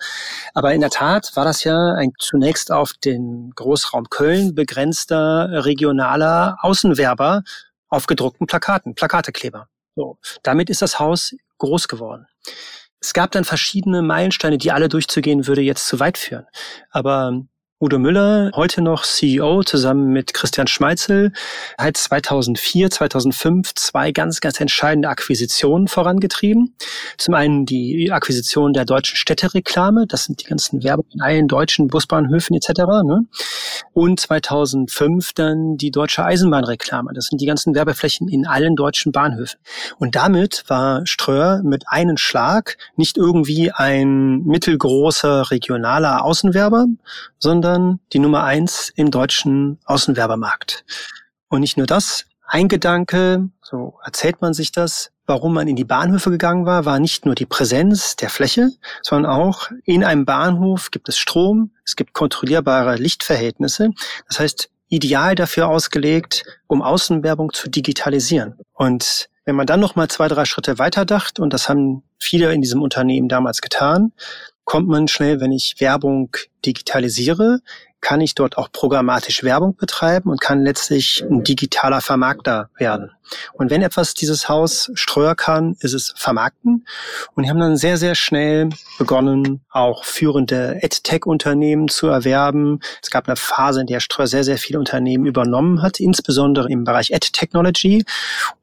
Aber 0.54 0.74
in 0.74 0.82
der 0.82 0.90
Tat 0.90 1.32
war 1.36 1.46
das 1.46 1.64
ja 1.64 1.94
ein 1.94 2.12
zunächst 2.20 2.74
auf 2.74 2.92
den 2.92 3.54
Großraum 3.56 4.10
Köln 4.10 4.54
begrenzter 4.54 5.64
regionaler 5.64 6.58
Außenwerber 6.60 7.44
auf 7.88 8.06
gedruckten 8.06 8.48
Plakaten, 8.48 8.94
Plakatekleber. 8.94 9.70
So, 9.98 10.20
damit 10.44 10.70
ist 10.70 10.84
das 10.84 11.00
Haus 11.00 11.36
groß 11.58 11.88
geworden. 11.88 12.28
Es 13.02 13.14
gab 13.14 13.32
dann 13.32 13.44
verschiedene 13.44 14.04
Meilensteine, 14.04 14.60
die 14.60 14.72
alle 14.72 14.90
durchzugehen 14.90 15.48
würde 15.48 15.62
jetzt 15.62 15.88
zu 15.88 16.00
weit 16.00 16.20
führen. 16.20 16.46
Aber 16.92 17.42
Udo 17.80 18.00
Müller, 18.00 18.50
heute 18.56 18.82
noch 18.82 19.04
CEO, 19.04 19.62
zusammen 19.62 20.12
mit 20.12 20.34
Christian 20.34 20.66
Schmeitzel, 20.66 21.32
hat 21.78 21.96
2004, 21.96 22.90
2005 22.90 23.76
zwei 23.76 24.12
ganz, 24.12 24.42
ganz 24.42 24.60
entscheidende 24.60 25.10
Akquisitionen 25.10 25.88
vorangetrieben. 25.88 26.74
Zum 27.20 27.36
einen 27.36 27.68
die 27.68 28.12
Akquisition 28.12 28.74
der 28.74 28.86
deutschen 28.86 29.16
Städtereklame, 29.16 30.08
das 30.08 30.24
sind 30.24 30.42
die 30.42 30.46
ganzen 30.46 30.84
Werbung 30.84 31.06
in 31.14 31.22
allen 31.22 31.48
deutschen 31.48 31.88
Busbahnhöfen 31.88 32.56
etc. 32.56 32.80
Ne? 33.06 33.28
Und 33.94 34.22
2005 34.22 35.34
dann 35.34 35.78
die 35.78 35.92
deutsche 35.92 36.26
Eisenbahnreklame, 36.26 37.12
das 37.14 37.26
sind 37.26 37.42
die 37.42 37.46
ganzen 37.46 37.76
Werbeflächen 37.76 38.28
in 38.28 38.48
allen 38.48 38.76
deutschen 38.76 39.12
Bahnhöfen. 39.12 39.60
Und 40.00 40.16
damit 40.16 40.64
war 40.68 41.06
Ströer 41.06 41.62
mit 41.64 41.88
einem 41.88 42.18
Schlag 42.18 42.80
nicht 42.96 43.18
irgendwie 43.18 43.72
ein 43.72 44.42
mittelgroßer 44.46 45.52
regionaler 45.52 46.26
Außenwerber, 46.26 46.88
sondern 47.38 47.67
die 48.14 48.20
Nummer 48.20 48.44
eins 48.44 48.92
im 48.96 49.12
deutschen 49.12 49.80
Außenwerbermarkt. 49.86 50.86
Und 51.50 51.62
nicht 51.62 51.78
nur 51.78 51.88
das, 51.88 52.26
ein 52.46 52.68
Gedanke, 52.68 53.50
so 53.62 54.00
erzählt 54.04 54.42
man 54.42 54.54
sich 54.54 54.72
das, 54.72 55.12
warum 55.26 55.54
man 55.54 55.68
in 55.68 55.76
die 55.76 55.84
Bahnhöfe 55.84 56.32
gegangen 56.32 56.66
war, 56.66 56.86
war 56.86 57.00
nicht 57.00 57.26
nur 57.26 57.36
die 57.36 57.46
Präsenz 57.46 58.16
der 58.16 58.30
Fläche, 58.30 58.70
sondern 59.02 59.32
auch 59.32 59.70
in 59.84 60.04
einem 60.04 60.26
Bahnhof 60.26 60.90
gibt 60.92 61.10
es 61.10 61.18
Strom, 61.18 61.72
es 61.84 61.96
gibt 61.98 62.14
kontrollierbare 62.14 62.96
Lichtverhältnisse. 62.96 63.92
Das 64.28 64.40
heißt, 64.40 64.70
ideal 64.88 65.36
dafür 65.36 65.68
ausgelegt, 65.68 66.46
um 66.68 66.82
Außenwerbung 66.82 67.52
zu 67.52 67.70
digitalisieren. 67.70 68.58
Und 68.74 69.30
wenn 69.44 69.56
man 69.56 69.68
dann 69.68 69.80
noch 69.80 69.96
mal 69.96 70.08
zwei, 70.08 70.28
drei 70.28 70.46
Schritte 70.46 70.80
weiter 70.80 71.06
dacht, 71.06 71.40
und 71.40 71.54
das 71.54 71.68
haben 71.68 72.04
viele 72.18 72.54
in 72.54 72.62
diesem 72.62 72.82
Unternehmen 72.82 73.30
damals 73.30 73.62
getan, 73.62 74.14
kommt 74.68 74.90
man 74.90 75.08
schnell, 75.08 75.40
wenn 75.40 75.54
ich 75.54 75.76
Werbung 75.80 76.36
digitalisiere, 76.66 77.62
kann 78.02 78.20
ich 78.20 78.36
dort 78.36 78.58
auch 78.58 78.70
programmatisch 78.70 79.42
Werbung 79.44 79.78
betreiben 79.78 80.30
und 80.30 80.42
kann 80.42 80.62
letztlich 80.62 81.24
ein 81.24 81.42
digitaler 81.42 82.02
Vermarkter 82.02 82.70
werden. 82.78 83.12
Und 83.54 83.72
wenn 83.72 83.82
etwas 83.82 84.14
dieses 84.14 84.50
Haus 84.50 84.92
Streuer 84.94 85.36
kann, 85.36 85.78
ist 85.80 85.94
es 85.94 86.14
vermarkten. 86.18 86.86
Und 87.34 87.44
die 87.44 87.50
haben 87.50 87.62
dann 87.62 87.78
sehr, 87.78 87.96
sehr 87.96 88.14
schnell 88.14 88.70
begonnen, 88.98 89.62
auch 89.70 90.04
führende 90.04 90.78
EdTech-Unternehmen 90.82 91.88
zu 91.88 92.08
erwerben. 92.08 92.82
Es 93.02 93.10
gab 93.10 93.28
eine 93.28 93.38
Phase, 93.38 93.80
in 93.82 93.88
der 93.88 94.02
Streuer 94.02 94.28
sehr, 94.28 94.44
sehr 94.44 94.58
viele 94.58 94.80
Unternehmen 94.80 95.26
übernommen 95.26 95.82
hat, 95.82 96.02
insbesondere 96.02 96.70
im 96.70 96.84
Bereich 96.84 97.12
EdTechnology 97.12 98.04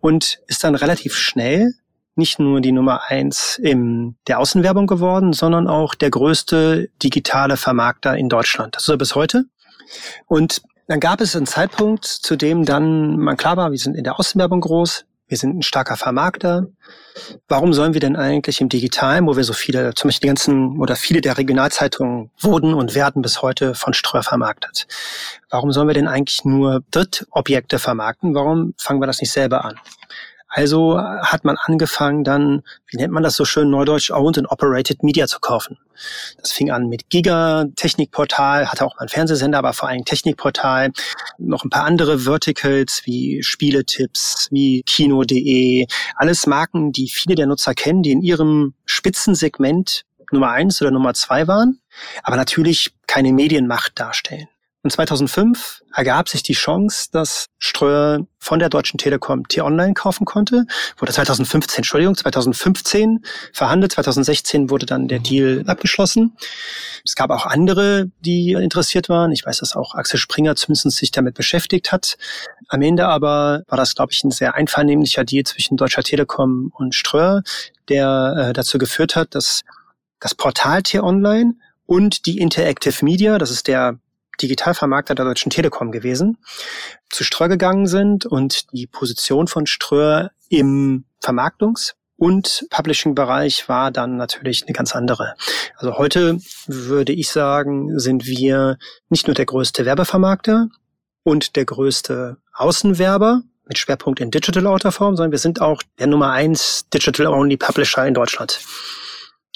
und 0.00 0.40
ist 0.48 0.64
dann 0.64 0.74
relativ 0.74 1.16
schnell 1.16 1.72
nicht 2.16 2.38
nur 2.38 2.60
die 2.60 2.72
Nummer 2.72 3.02
eins 3.08 3.58
in 3.62 4.16
der 4.28 4.38
Außenwerbung 4.38 4.86
geworden, 4.86 5.32
sondern 5.32 5.66
auch 5.68 5.94
der 5.94 6.10
größte 6.10 6.88
digitale 7.02 7.56
Vermarkter 7.56 8.16
in 8.16 8.28
Deutschland. 8.28 8.76
Das 8.76 8.84
ist 8.84 8.88
er 8.88 8.96
bis 8.96 9.14
heute. 9.14 9.44
Und 10.26 10.62
dann 10.86 11.00
gab 11.00 11.20
es 11.20 11.34
einen 11.34 11.46
Zeitpunkt, 11.46 12.04
zu 12.04 12.36
dem 12.36 12.64
dann 12.64 13.18
man 13.18 13.36
klar 13.36 13.56
war, 13.56 13.70
wir 13.70 13.78
sind 13.78 13.96
in 13.96 14.04
der 14.04 14.18
Außenwerbung 14.18 14.60
groß, 14.60 15.06
wir 15.26 15.38
sind 15.38 15.56
ein 15.56 15.62
starker 15.62 15.96
Vermarkter. 15.96 16.66
Warum 17.48 17.72
sollen 17.72 17.94
wir 17.94 18.00
denn 18.00 18.14
eigentlich 18.14 18.60
im 18.60 18.68
Digitalen, 18.68 19.26
wo 19.26 19.36
wir 19.36 19.44
so 19.44 19.54
viele, 19.54 19.94
zum 19.94 20.08
Beispiel 20.08 20.26
die 20.26 20.28
ganzen 20.28 20.78
oder 20.78 20.96
viele 20.96 21.22
der 21.22 21.38
Regionalzeitungen 21.38 22.30
wurden 22.38 22.74
und 22.74 22.94
werden 22.94 23.22
bis 23.22 23.40
heute 23.40 23.74
von 23.74 23.94
Streuer 23.94 24.22
vermarktet? 24.22 24.86
Warum 25.48 25.72
sollen 25.72 25.88
wir 25.88 25.94
denn 25.94 26.08
eigentlich 26.08 26.44
nur 26.44 26.82
Drittobjekte 26.90 27.78
vermarkten? 27.78 28.34
Warum 28.34 28.74
fangen 28.76 29.00
wir 29.00 29.06
das 29.06 29.20
nicht 29.22 29.32
selber 29.32 29.64
an? 29.64 29.80
Also 30.56 31.00
hat 31.00 31.44
man 31.44 31.56
angefangen 31.56 32.22
dann, 32.22 32.62
wie 32.86 32.96
nennt 32.96 33.12
man 33.12 33.24
das 33.24 33.34
so 33.34 33.44
schön 33.44 33.70
neudeutsch, 33.70 34.12
Owned 34.12 34.38
and 34.38 34.50
Operated 34.52 35.02
Media 35.02 35.26
zu 35.26 35.40
kaufen. 35.40 35.78
Das 36.38 36.52
fing 36.52 36.70
an 36.70 36.88
mit 36.88 37.10
Giga, 37.10 37.64
Technikportal, 37.74 38.70
hatte 38.70 38.84
auch 38.84 38.94
mal 38.94 39.00
einen 39.00 39.08
Fernsehsender, 39.08 39.58
aber 39.58 39.72
vor 39.72 39.88
allem 39.88 40.04
Technikportal, 40.04 40.92
noch 41.38 41.64
ein 41.64 41.70
paar 41.70 41.82
andere 41.82 42.20
Verticals 42.20 43.02
wie 43.04 43.42
Spieletipps, 43.42 44.46
wie 44.52 44.84
Kino.de, 44.84 45.88
alles 46.14 46.46
Marken, 46.46 46.92
die 46.92 47.08
viele 47.08 47.34
der 47.34 47.46
Nutzer 47.46 47.74
kennen, 47.74 48.04
die 48.04 48.12
in 48.12 48.22
ihrem 48.22 48.74
Spitzensegment 48.84 50.04
Nummer 50.30 50.50
eins 50.50 50.80
oder 50.80 50.92
Nummer 50.92 51.14
zwei 51.14 51.48
waren, 51.48 51.80
aber 52.22 52.36
natürlich 52.36 52.94
keine 53.08 53.32
Medienmacht 53.32 53.98
darstellen. 53.98 54.46
Und 54.84 54.90
2005 54.90 55.82
ergab 55.94 56.28
sich 56.28 56.42
die 56.42 56.52
Chance, 56.52 57.08
dass 57.10 57.46
Ströer 57.58 58.26
von 58.38 58.58
der 58.58 58.68
Deutschen 58.68 58.98
Telekom 58.98 59.48
T-Online 59.48 59.94
kaufen 59.94 60.26
konnte. 60.26 60.66
Wurde 60.98 61.10
2015, 61.10 61.78
Entschuldigung, 61.78 62.14
2015 62.14 63.24
verhandelt. 63.54 63.92
2016 63.92 64.68
wurde 64.68 64.84
dann 64.84 65.08
der 65.08 65.20
Deal 65.20 65.64
abgeschlossen. 65.66 66.36
Es 67.02 67.14
gab 67.14 67.30
auch 67.30 67.46
andere, 67.46 68.10
die 68.20 68.52
interessiert 68.52 69.08
waren. 69.08 69.32
Ich 69.32 69.46
weiß, 69.46 69.60
dass 69.60 69.74
auch 69.74 69.94
Axel 69.94 70.20
Springer 70.20 70.54
zumindest 70.54 70.98
sich 70.98 71.10
damit 71.10 71.34
beschäftigt 71.34 71.90
hat. 71.90 72.18
Am 72.68 72.82
Ende 72.82 73.06
aber 73.08 73.62
war 73.66 73.78
das, 73.78 73.94
glaube 73.94 74.12
ich, 74.12 74.22
ein 74.22 74.32
sehr 74.32 74.54
einvernehmlicher 74.54 75.24
Deal 75.24 75.44
zwischen 75.44 75.78
Deutscher 75.78 76.02
Telekom 76.02 76.70
und 76.76 76.94
Ströer, 76.94 77.42
der 77.88 78.48
äh, 78.50 78.52
dazu 78.52 78.76
geführt 78.76 79.16
hat, 79.16 79.34
dass 79.34 79.62
das 80.20 80.34
Portal 80.34 80.82
T-Online 80.82 81.54
und 81.86 82.26
die 82.26 82.38
Interactive 82.38 83.02
Media, 83.02 83.38
das 83.38 83.50
ist 83.50 83.66
der 83.66 83.98
Digitalvermarkter 84.40 85.14
der 85.14 85.24
Deutschen 85.24 85.50
Telekom 85.50 85.92
gewesen, 85.92 86.38
zu 87.10 87.24
Ströer 87.24 87.48
gegangen 87.48 87.86
sind 87.86 88.26
und 88.26 88.72
die 88.72 88.86
Position 88.86 89.46
von 89.46 89.66
Ströer 89.66 90.30
im 90.48 91.04
Vermarktungs- 91.22 91.94
und 92.16 92.66
Publishing-Bereich 92.70 93.68
war 93.68 93.90
dann 93.90 94.16
natürlich 94.16 94.64
eine 94.64 94.72
ganz 94.72 94.94
andere. 94.94 95.34
Also 95.76 95.98
heute 95.98 96.38
würde 96.66 97.12
ich 97.12 97.28
sagen, 97.30 97.98
sind 97.98 98.26
wir 98.26 98.78
nicht 99.08 99.26
nur 99.26 99.34
der 99.34 99.46
größte 99.46 99.84
Werbevermarkter 99.84 100.68
und 101.22 101.56
der 101.56 101.64
größte 101.64 102.36
Außenwerber 102.52 103.42
mit 103.66 103.78
Schwerpunkt 103.78 104.20
in 104.20 104.30
Digital 104.30 104.66
Outer 104.66 104.92
Form, 104.92 105.16
sondern 105.16 105.32
wir 105.32 105.38
sind 105.38 105.60
auch 105.60 105.82
der 105.98 106.06
Nummer 106.06 106.30
eins 106.32 106.88
Digital-Only 106.90 107.56
Publisher 107.56 108.06
in 108.06 108.14
Deutschland. 108.14 108.60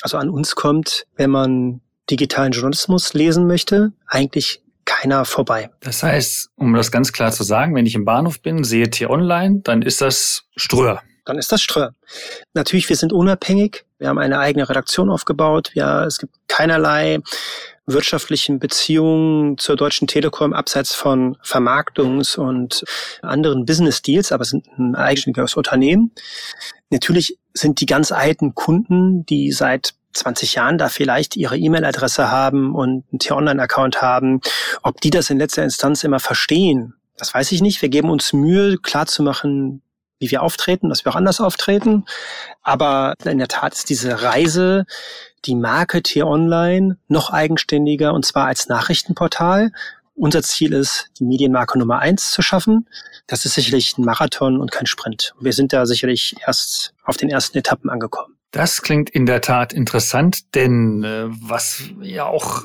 Also 0.01 0.17
an 0.17 0.31
uns 0.31 0.55
kommt, 0.55 1.07
wenn 1.17 1.31
man 1.31 1.81
digitalen 2.11 2.53
Journalismus 2.53 3.13
lesen 3.15 3.47
möchte, 3.47 3.93
eigentlich 4.07 4.63
keiner 4.89 5.27
vorbei. 5.27 5.71
Das 5.81 6.03
heißt, 6.03 6.49
um 6.57 6.73
das 6.73 6.91
ganz 6.91 7.13
klar 7.13 7.31
zu 7.31 7.45
sagen, 7.45 7.75
wenn 7.75 7.85
ich 7.85 7.95
im 7.95 8.07
Bahnhof 8.07 8.41
bin, 8.41 8.65
sehe 8.65 8.89
T-Online, 8.89 9.61
dann 9.63 9.83
ist 9.83 10.01
das 10.01 10.45
Ströer. 10.57 11.03
Dann 11.27 11.37
ist 11.37 11.53
das 11.53 11.61
Ströer. 11.61 11.95
Natürlich, 12.55 12.89
wir 12.89 12.97
sind 12.97 13.13
unabhängig. 13.13 13.85
Wir 13.99 14.09
haben 14.09 14.19
eine 14.19 14.39
eigene 14.39 14.67
Redaktion 14.67 15.11
aufgebaut. 15.11 15.73
Wir, 15.75 16.05
es 16.07 16.19
gibt 16.19 16.35
keinerlei 16.49 17.19
wirtschaftlichen 17.85 18.59
Beziehungen 18.59 19.59
zur 19.59 19.77
Deutschen 19.77 20.09
Telekom 20.09 20.55
abseits 20.55 20.95
von 20.95 21.37
Vermarktungs- 21.45 22.39
und 22.39 22.85
anderen 23.21 23.67
Business 23.67 24.01
Deals, 24.01 24.33
aber 24.33 24.45
sind 24.47 24.67
ein 24.79 24.95
eigenständiges 24.95 25.55
Unternehmen. 25.55 26.13
Natürlich 26.89 27.39
sind 27.53 27.83
die 27.83 27.87
ganz 27.87 28.11
alten 28.11 28.55
Kunden, 28.55 29.27
die 29.27 29.53
seit 29.53 29.95
20 30.19 30.55
Jahren 30.55 30.79
da 30.79 30.89
vielleicht 30.89 31.37
ihre 31.37 31.57
E-Mail-Adresse 31.57 32.31
haben 32.31 32.75
und 32.75 33.05
einen 33.11 33.19
T-Online-Account 33.19 34.03
haben. 34.03 34.41
Ob 34.83 35.01
die 35.01 35.11
das 35.11 35.31
in 35.31 35.39
letzter 35.39 35.65
Instanz 35.65 36.05
immer 36.05 36.21
verstehen, 36.21 36.95
das 37.17 37.35
weiß 37.35 37.53
ich 37.53 37.61
nicht. 37.61 37.83
Wir 37.83 37.89
geben 37.89 38.11
uns 38.11 38.33
Mühe, 38.33 38.79
klarzumachen, 38.79 39.83
wie 40.21 40.31
wir 40.31 40.43
auftreten, 40.43 40.89
dass 40.89 41.05
wir 41.05 41.13
auch 41.13 41.17
anders 41.17 41.41
auftreten. 41.41 42.05
Aber 42.63 43.15
in 43.25 43.39
der 43.39 43.49
Tat 43.49 43.75
ist 43.75 43.91
diese 43.91 44.23
Reise, 44.23 44.85
die 45.45 45.55
Marke 45.55 46.03
T-Online 46.03 46.97
noch 47.09 47.31
eigenständiger 47.31 48.15
und 48.15 48.25
zwar 48.25 48.47
als 48.47 48.69
Nachrichtenportal. 48.69 49.73
Unser 50.15 50.43
Ziel 50.43 50.73
ist, 50.73 51.11
die 51.19 51.25
Medienmarke 51.25 51.79
Nummer 51.79 52.01
eins 52.01 52.33
zu 52.33 52.43
schaffen. 52.43 52.89
Das 53.29 53.45
ist 53.45 53.55
sicherlich 53.55 53.97
ein 53.99 54.05
Marathon 54.05 54.59
und 54.59 54.73
kein 54.73 54.87
Sprint. 54.87 55.35
Wir 55.41 55.53
sind 55.53 55.73
da 55.73 55.87
sicherlich 55.87 56.35
erst 56.45 56.93
auf 57.05 57.17
den 57.17 57.31
ersten 57.31 57.57
Etappen 57.59 57.89
angekommen. 57.89 58.38
Das 58.51 58.83
klingt 58.83 59.11
in 59.11 59.27
der 59.27 59.41
Tat 59.41 59.73
interessant, 59.73 60.55
denn 60.55 61.05
äh, 61.05 61.27
was 61.29 61.83
ja 62.01 62.27
auch 62.27 62.65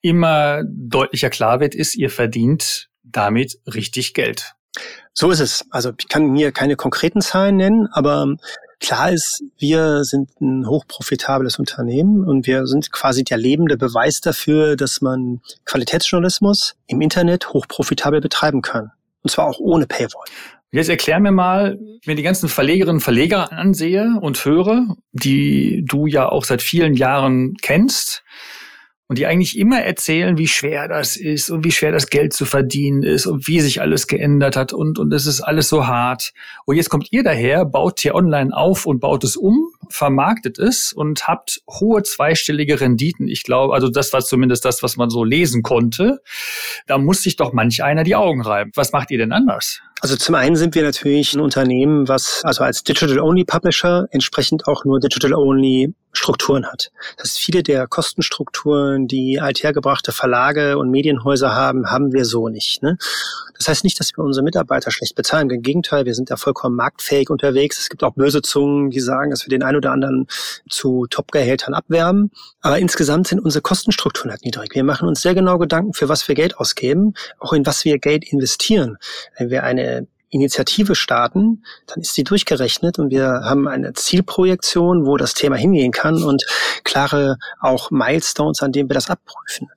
immer 0.00 0.62
deutlicher 0.64 1.30
klar 1.30 1.60
wird, 1.60 1.74
ist, 1.74 1.96
ihr 1.96 2.10
verdient 2.10 2.88
damit 3.02 3.58
richtig 3.66 4.14
Geld. 4.14 4.54
So 5.12 5.30
ist 5.30 5.40
es. 5.40 5.64
Also 5.70 5.92
ich 5.98 6.08
kann 6.08 6.26
mir 6.26 6.52
keine 6.52 6.76
konkreten 6.76 7.20
Zahlen 7.20 7.56
nennen, 7.56 7.88
aber 7.92 8.36
klar 8.80 9.12
ist, 9.12 9.42
wir 9.58 10.04
sind 10.04 10.30
ein 10.40 10.66
hochprofitables 10.68 11.58
Unternehmen 11.58 12.24
und 12.26 12.46
wir 12.46 12.66
sind 12.66 12.92
quasi 12.92 13.24
der 13.24 13.38
lebende 13.38 13.76
Beweis 13.76 14.20
dafür, 14.20 14.76
dass 14.76 15.00
man 15.00 15.40
Qualitätsjournalismus 15.64 16.76
im 16.86 17.00
Internet 17.00 17.52
hochprofitabel 17.52 18.20
betreiben 18.20 18.62
kann. 18.62 18.92
Und 19.22 19.30
zwar 19.30 19.46
auch 19.46 19.58
ohne 19.58 19.86
Paywall. 19.86 20.26
Jetzt 20.74 20.88
erklär 20.88 21.20
mir 21.20 21.30
mal, 21.30 21.78
wenn 22.04 22.16
die 22.16 22.24
ganzen 22.24 22.48
Verlegerinnen 22.48 22.96
und 22.96 23.00
Verleger 23.00 23.52
ansehe 23.52 24.18
und 24.20 24.44
höre, 24.44 24.96
die 25.12 25.84
du 25.86 26.06
ja 26.06 26.28
auch 26.28 26.42
seit 26.42 26.62
vielen 26.62 26.94
Jahren 26.94 27.54
kennst 27.62 28.24
und 29.06 29.16
die 29.16 29.26
eigentlich 29.26 29.56
immer 29.56 29.82
erzählen, 29.82 30.36
wie 30.36 30.48
schwer 30.48 30.88
das 30.88 31.16
ist 31.16 31.48
und 31.48 31.62
wie 31.62 31.70
schwer 31.70 31.92
das 31.92 32.08
Geld 32.08 32.32
zu 32.32 32.44
verdienen 32.44 33.04
ist 33.04 33.26
und 33.26 33.46
wie 33.46 33.60
sich 33.60 33.80
alles 33.82 34.08
geändert 34.08 34.56
hat 34.56 34.72
und, 34.72 34.98
und 34.98 35.12
es 35.12 35.26
ist 35.26 35.42
alles 35.42 35.68
so 35.68 35.86
hart. 35.86 36.32
Und 36.66 36.74
jetzt 36.74 36.90
kommt 36.90 37.12
ihr 37.12 37.22
daher, 37.22 37.64
baut 37.64 38.00
hier 38.00 38.16
online 38.16 38.52
auf 38.52 38.84
und 38.84 38.98
baut 38.98 39.22
es 39.22 39.36
um, 39.36 39.68
vermarktet 39.90 40.58
es 40.58 40.92
und 40.92 41.28
habt 41.28 41.62
hohe 41.70 42.02
zweistellige 42.02 42.80
Renditen. 42.80 43.28
Ich 43.28 43.44
glaube, 43.44 43.74
also 43.74 43.90
das 43.90 44.12
war 44.12 44.22
zumindest 44.22 44.64
das, 44.64 44.82
was 44.82 44.96
man 44.96 45.08
so 45.08 45.22
lesen 45.22 45.62
konnte. 45.62 46.20
Da 46.88 46.98
muss 46.98 47.22
sich 47.22 47.36
doch 47.36 47.52
manch 47.52 47.84
einer 47.84 48.02
die 48.02 48.16
Augen 48.16 48.42
reiben. 48.42 48.72
Was 48.74 48.90
macht 48.90 49.12
ihr 49.12 49.18
denn 49.18 49.30
anders? 49.30 49.80
Also 50.04 50.16
zum 50.16 50.34
einen 50.34 50.54
sind 50.54 50.74
wir 50.74 50.82
natürlich 50.82 51.32
ein 51.32 51.40
Unternehmen, 51.40 52.08
was 52.08 52.42
also 52.44 52.62
als 52.62 52.84
Digital-Only 52.84 53.46
Publisher 53.46 54.06
entsprechend 54.10 54.68
auch 54.68 54.84
nur 54.84 55.00
Digital-Only 55.00 55.94
Strukturen 56.16 56.66
hat. 56.66 56.90
Das 57.16 57.36
viele 57.36 57.62
der 57.62 57.86
Kostenstrukturen, 57.86 59.06
die 59.06 59.40
althergebrachte 59.40 60.12
Verlage 60.12 60.78
und 60.78 60.90
Medienhäuser 60.90 61.54
haben, 61.54 61.90
haben 61.90 62.12
wir 62.12 62.24
so 62.24 62.48
nicht. 62.48 62.82
Ne? 62.82 62.96
Das 63.56 63.68
heißt 63.68 63.84
nicht, 63.84 63.98
dass 64.00 64.16
wir 64.16 64.24
unsere 64.24 64.44
Mitarbeiter 64.44 64.90
schlecht 64.90 65.14
bezahlen. 65.14 65.50
Im 65.50 65.62
Gegenteil, 65.62 66.04
wir 66.04 66.14
sind 66.14 66.30
da 66.30 66.36
vollkommen 66.36 66.76
marktfähig 66.76 67.30
unterwegs. 67.30 67.78
Es 67.78 67.88
gibt 67.88 68.02
auch 68.04 68.14
böse 68.14 68.42
Zungen, 68.42 68.90
die 68.90 69.00
sagen, 69.00 69.30
dass 69.30 69.44
wir 69.44 69.50
den 69.50 69.62
einen 69.62 69.76
oder 69.76 69.92
anderen 69.92 70.26
zu 70.68 71.06
Top-Gehältern 71.08 71.74
abwerben. 71.74 72.30
Aber 72.60 72.78
insgesamt 72.78 73.28
sind 73.28 73.40
unsere 73.40 73.62
Kostenstrukturen 73.62 74.30
halt 74.30 74.44
niedrig. 74.44 74.74
Wir 74.74 74.84
machen 74.84 75.08
uns 75.08 75.22
sehr 75.22 75.34
genau 75.34 75.58
Gedanken, 75.58 75.94
für 75.94 76.08
was 76.08 76.26
wir 76.28 76.34
Geld 76.34 76.56
ausgeben, 76.58 77.14
auch 77.38 77.52
in 77.52 77.66
was 77.66 77.84
wir 77.84 77.98
Geld 77.98 78.24
investieren. 78.24 78.96
Wenn 79.36 79.50
wir 79.50 79.62
eine 79.64 80.06
Initiative 80.34 80.94
starten, 80.94 81.64
dann 81.86 82.00
ist 82.00 82.16
die 82.16 82.24
durchgerechnet 82.24 82.98
und 82.98 83.10
wir 83.10 83.26
haben 83.44 83.68
eine 83.68 83.92
Zielprojektion, 83.92 85.06
wo 85.06 85.16
das 85.16 85.34
Thema 85.34 85.56
hingehen 85.56 85.92
kann 85.92 86.22
und 86.22 86.44
klare 86.82 87.38
auch 87.60 87.90
Milestones, 87.90 88.62
an 88.62 88.72
denen 88.72 88.90
wir 88.90 88.94
das 88.94 89.10
abprüfen. 89.10 89.70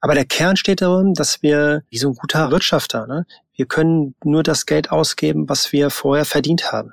Aber 0.00 0.14
der 0.14 0.26
Kern 0.26 0.56
steht 0.56 0.82
darum, 0.82 1.14
dass 1.14 1.42
wir, 1.42 1.82
wie 1.88 1.98
so 1.98 2.08
ein 2.08 2.14
guter 2.14 2.50
Wirtschafter, 2.50 3.06
ne, 3.06 3.26
wir 3.56 3.66
können 3.66 4.14
nur 4.22 4.42
das 4.42 4.66
Geld 4.66 4.90
ausgeben, 4.90 5.48
was 5.48 5.72
wir 5.72 5.88
vorher 5.90 6.26
verdient 6.26 6.70
haben. 6.72 6.92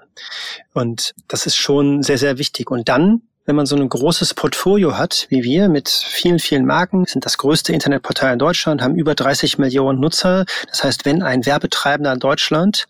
Und 0.73 1.13
das 1.27 1.45
ist 1.45 1.57
schon 1.57 2.03
sehr, 2.03 2.17
sehr 2.17 2.37
wichtig. 2.37 2.71
Und 2.71 2.87
dann 2.87 3.21
wenn 3.45 3.55
man 3.55 3.65
so 3.65 3.75
ein 3.75 3.87
großes 3.87 4.33
Portfolio 4.33 4.97
hat, 4.97 5.27
wie 5.29 5.43
wir, 5.43 5.69
mit 5.69 5.89
vielen, 5.89 6.39
vielen 6.39 6.65
Marken, 6.65 7.05
sind 7.05 7.25
das 7.25 7.37
größte 7.37 7.73
Internetportal 7.73 8.33
in 8.33 8.39
Deutschland, 8.39 8.81
haben 8.81 8.95
über 8.95 9.15
30 9.15 9.57
Millionen 9.57 9.99
Nutzer. 9.99 10.45
Das 10.69 10.83
heißt, 10.83 11.05
wenn 11.05 11.21
ein 11.21 11.45
Werbetreibender 11.45 12.13
in 12.13 12.19
Deutschland 12.19 12.87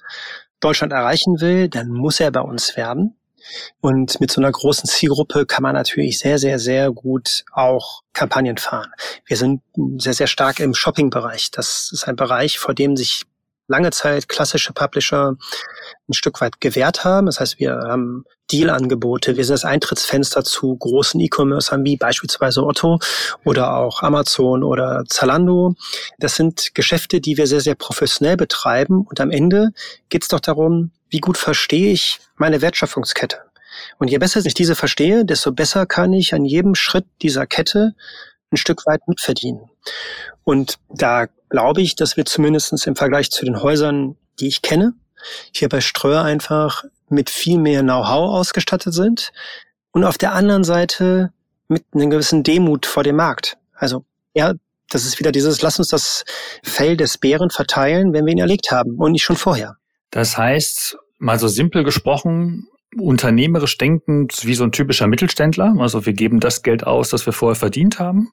Deutschland 0.59 0.93
erreichen 0.93 1.41
will, 1.41 1.67
dann 1.67 1.89
muss 1.89 2.19
er 2.19 2.31
bei 2.31 2.39
uns 2.39 2.77
werben. 2.77 3.17
Und 3.81 4.21
mit 4.21 4.31
so 4.31 4.39
einer 4.39 4.51
großen 4.51 4.87
Zielgruppe 4.87 5.45
kann 5.45 5.63
man 5.63 5.73
natürlich 5.73 6.19
sehr, 6.19 6.39
sehr, 6.39 6.59
sehr 6.59 6.91
gut 6.91 7.43
auch 7.51 8.03
Kampagnen 8.13 8.57
fahren. 8.57 8.91
Wir 9.25 9.35
sind 9.35 9.61
sehr, 9.97 10.13
sehr 10.13 10.27
stark 10.27 10.61
im 10.61 10.73
Shopping-Bereich. 10.73 11.51
Das 11.51 11.89
ist 11.91 12.07
ein 12.07 12.15
Bereich, 12.15 12.59
vor 12.59 12.73
dem 12.73 12.95
sich 12.95 13.23
lange 13.67 13.91
Zeit 13.91 14.27
klassische 14.27 14.73
Publisher 14.73 15.35
ein 16.09 16.13
Stück 16.13 16.41
weit 16.41 16.59
gewährt 16.59 17.03
haben. 17.03 17.27
Das 17.27 17.39
heißt, 17.39 17.59
wir 17.59 17.73
haben 17.73 18.25
Deal-Angebote, 18.51 19.37
wir 19.37 19.45
sind 19.45 19.53
das 19.53 19.65
Eintrittsfenster 19.65 20.43
zu 20.43 20.75
großen 20.75 21.19
E-Commerce 21.19 21.75
wie 21.83 21.97
beispielsweise 21.97 22.63
Otto 22.63 22.99
oder 23.45 23.77
auch 23.77 24.03
Amazon 24.03 24.63
oder 24.63 25.03
Zalando. 25.07 25.75
Das 26.19 26.35
sind 26.35 26.75
Geschäfte, 26.75 27.21
die 27.21 27.37
wir 27.37 27.47
sehr, 27.47 27.61
sehr 27.61 27.75
professionell 27.75 28.37
betreiben. 28.37 29.05
Und 29.09 29.19
am 29.21 29.31
Ende 29.31 29.69
geht 30.09 30.23
es 30.23 30.27
doch 30.27 30.41
darum, 30.41 30.91
wie 31.09 31.19
gut 31.19 31.37
verstehe 31.37 31.91
ich 31.91 32.19
meine 32.35 32.61
Wertschöpfungskette. 32.61 33.37
Und 33.97 34.09
je 34.09 34.17
besser 34.17 34.45
ich 34.45 34.53
diese 34.53 34.75
verstehe, 34.75 35.25
desto 35.25 35.51
besser 35.51 35.85
kann 35.85 36.13
ich 36.13 36.33
an 36.33 36.45
jedem 36.45 36.75
Schritt 36.75 37.05
dieser 37.21 37.47
Kette 37.47 37.95
ein 38.53 38.57
Stück 38.57 38.85
weit 38.85 39.07
mitverdienen. 39.07 39.69
Und 40.43 40.77
da 40.89 41.27
glaube 41.49 41.81
ich, 41.81 41.95
dass 41.95 42.17
wir 42.17 42.25
zumindest 42.25 42.87
im 42.87 42.95
Vergleich 42.95 43.31
zu 43.31 43.45
den 43.45 43.61
Häusern, 43.61 44.15
die 44.39 44.47
ich 44.47 44.61
kenne, 44.61 44.93
hier 45.51 45.69
bei 45.69 45.81
Ströer 45.81 46.23
einfach 46.23 46.85
mit 47.09 47.29
viel 47.29 47.59
mehr 47.59 47.81
Know-how 47.81 48.31
ausgestattet 48.31 48.93
sind 48.93 49.31
und 49.91 50.03
auf 50.03 50.17
der 50.17 50.33
anderen 50.33 50.63
Seite 50.63 51.31
mit 51.67 51.85
einer 51.93 52.07
gewissen 52.07 52.43
Demut 52.43 52.85
vor 52.85 53.03
dem 53.03 53.15
Markt. 53.15 53.57
Also 53.73 54.05
ja, 54.33 54.53
das 54.89 55.05
ist 55.05 55.19
wieder 55.19 55.31
dieses, 55.31 55.61
lass 55.61 55.79
uns 55.79 55.87
das 55.89 56.25
Fell 56.63 56.97
des 56.97 57.17
Bären 57.17 57.49
verteilen, 57.49 58.13
wenn 58.13 58.25
wir 58.25 58.33
ihn 58.33 58.39
erlegt 58.39 58.71
haben 58.71 58.97
und 58.97 59.11
nicht 59.11 59.23
schon 59.23 59.35
vorher. 59.35 59.77
Das 60.11 60.37
heißt, 60.37 60.97
mal 61.17 61.39
so 61.39 61.47
simpel 61.47 61.83
gesprochen, 61.83 62.67
unternehmerisch 62.97 63.77
denkend 63.77 64.45
wie 64.45 64.53
so 64.55 64.63
ein 64.63 64.71
typischer 64.71 65.07
Mittelständler. 65.07 65.75
Also 65.79 66.05
wir 66.05 66.13
geben 66.13 66.39
das 66.39 66.63
Geld 66.63 66.85
aus, 66.85 67.09
das 67.09 67.25
wir 67.25 67.33
vorher 67.33 67.55
verdient 67.55 67.99
haben 67.99 68.29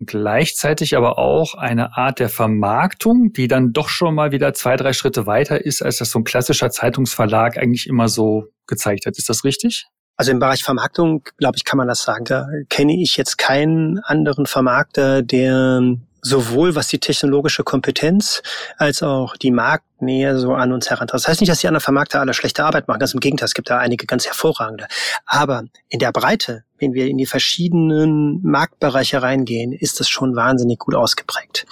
gleichzeitig 0.00 0.96
aber 0.96 1.18
auch 1.18 1.54
eine 1.54 1.96
Art 1.96 2.20
der 2.20 2.28
Vermarktung, 2.28 3.32
die 3.32 3.48
dann 3.48 3.72
doch 3.72 3.88
schon 3.88 4.14
mal 4.14 4.32
wieder 4.32 4.54
zwei, 4.54 4.76
drei 4.76 4.92
Schritte 4.92 5.26
weiter 5.26 5.64
ist, 5.64 5.82
als 5.82 5.98
das 5.98 6.10
so 6.10 6.20
ein 6.20 6.24
klassischer 6.24 6.70
Zeitungsverlag 6.70 7.58
eigentlich 7.58 7.86
immer 7.86 8.08
so 8.08 8.46
gezeigt 8.66 9.06
hat. 9.06 9.18
Ist 9.18 9.28
das 9.28 9.44
richtig? 9.44 9.86
Also 10.16 10.32
im 10.32 10.38
Bereich 10.38 10.64
Vermarktung, 10.64 11.22
glaube 11.36 11.56
ich, 11.56 11.64
kann 11.64 11.78
man 11.78 11.88
das 11.88 12.02
sagen. 12.02 12.24
Da 12.24 12.46
kenne 12.68 13.00
ich 13.00 13.16
jetzt 13.16 13.38
keinen 13.38 13.98
anderen 14.00 14.46
Vermarkter, 14.46 15.22
der 15.22 15.80
sowohl 16.22 16.74
was 16.74 16.88
die 16.88 16.98
technologische 16.98 17.64
Kompetenz 17.64 18.42
als 18.76 19.02
auch 19.02 19.36
die 19.36 19.50
Marktnähe 19.50 20.38
so 20.38 20.52
an 20.54 20.72
uns 20.72 20.90
herantritt. 20.90 21.14
Das 21.14 21.28
heißt 21.28 21.40
nicht, 21.40 21.50
dass 21.50 21.60
die 21.60 21.68
anderen 21.68 21.82
Vermarkter 21.82 22.20
alle 22.20 22.34
schlechte 22.34 22.64
Arbeit 22.64 22.88
machen. 22.88 22.98
Ganz 22.98 23.14
im 23.14 23.20
Gegenteil, 23.20 23.46
es 23.46 23.54
gibt 23.54 23.70
da 23.70 23.78
einige 23.78 24.06
ganz 24.06 24.26
hervorragende. 24.26 24.86
Aber 25.26 25.64
in 25.88 25.98
der 25.98 26.12
Breite, 26.12 26.64
wenn 26.78 26.94
wir 26.94 27.06
in 27.06 27.18
die 27.18 27.26
verschiedenen 27.26 28.40
Marktbereiche 28.42 29.22
reingehen, 29.22 29.72
ist 29.72 30.00
das 30.00 30.08
schon 30.08 30.36
wahnsinnig 30.36 30.78
gut 30.78 30.94
ausgeprägt. 30.94 31.66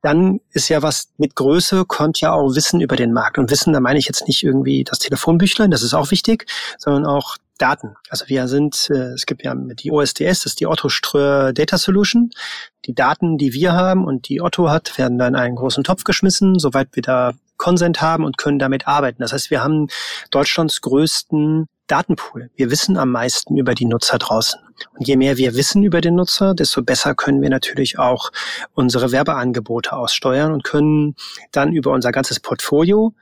Dann 0.00 0.40
ist 0.52 0.68
ja 0.68 0.82
was 0.82 1.08
mit 1.16 1.34
Größe 1.34 1.84
kommt 1.84 2.20
ja 2.20 2.32
auch 2.32 2.54
Wissen 2.54 2.80
über 2.80 2.94
den 2.94 3.12
Markt. 3.12 3.36
Und 3.36 3.50
Wissen, 3.50 3.72
da 3.72 3.80
meine 3.80 3.98
ich 3.98 4.06
jetzt 4.06 4.28
nicht 4.28 4.44
irgendwie 4.44 4.84
das 4.84 5.00
Telefonbüchlein, 5.00 5.70
das 5.70 5.82
ist 5.82 5.94
auch 5.94 6.12
wichtig, 6.12 6.46
sondern 6.78 7.04
auch 7.04 7.36
Daten. 7.58 7.96
Also 8.08 8.28
wir 8.28 8.48
sind, 8.48 8.88
äh, 8.90 9.12
es 9.12 9.26
gibt 9.26 9.44
ja 9.44 9.54
die 9.54 9.90
OSDS, 9.90 10.40
das 10.40 10.46
ist 10.46 10.60
die 10.60 10.66
Otto 10.66 10.88
Ströer 10.88 11.52
Data 11.52 11.76
Solution. 11.76 12.30
Die 12.86 12.94
Daten, 12.94 13.36
die 13.36 13.52
wir 13.52 13.72
haben 13.72 14.04
und 14.04 14.28
die 14.28 14.40
Otto 14.40 14.70
hat, 14.70 14.96
werden 14.96 15.18
dann 15.18 15.34
in 15.34 15.40
einen 15.40 15.56
großen 15.56 15.84
Topf 15.84 16.04
geschmissen, 16.04 16.58
soweit 16.58 16.88
wir 16.92 17.02
da 17.02 17.32
Consent 17.56 18.00
haben 18.00 18.24
und 18.24 18.38
können 18.38 18.58
damit 18.58 18.86
arbeiten. 18.86 19.20
Das 19.20 19.32
heißt, 19.32 19.50
wir 19.50 19.62
haben 19.62 19.88
Deutschlands 20.30 20.80
größten 20.80 21.66
Datenpool. 21.88 22.50
Wir 22.54 22.70
wissen 22.70 22.96
am 22.96 23.10
meisten 23.10 23.56
über 23.56 23.74
die 23.74 23.86
Nutzer 23.86 24.18
draußen. 24.18 24.60
Und 24.96 25.08
je 25.08 25.16
mehr 25.16 25.36
wir 25.38 25.54
wissen 25.54 25.82
über 25.82 26.00
den 26.00 26.14
Nutzer, 26.14 26.54
desto 26.54 26.82
besser 26.82 27.14
können 27.14 27.42
wir 27.42 27.50
natürlich 27.50 27.98
auch 27.98 28.30
unsere 28.74 29.10
Werbeangebote 29.10 29.92
aussteuern 29.92 30.52
und 30.52 30.64
können 30.64 31.16
dann 31.50 31.72
über 31.72 31.90
unser 31.90 32.12
ganzes 32.12 32.40
Portfolio 32.40 33.14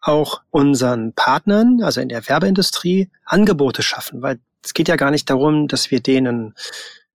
auch 0.00 0.42
unseren 0.50 1.12
Partnern, 1.14 1.82
also 1.82 2.00
in 2.00 2.08
der 2.08 2.28
Werbeindustrie, 2.28 3.10
Angebote 3.24 3.82
schaffen, 3.82 4.22
weil 4.22 4.40
es 4.64 4.74
geht 4.74 4.88
ja 4.88 4.96
gar 4.96 5.10
nicht 5.10 5.28
darum, 5.30 5.68
dass 5.68 5.90
wir 5.90 6.00
denen 6.00 6.54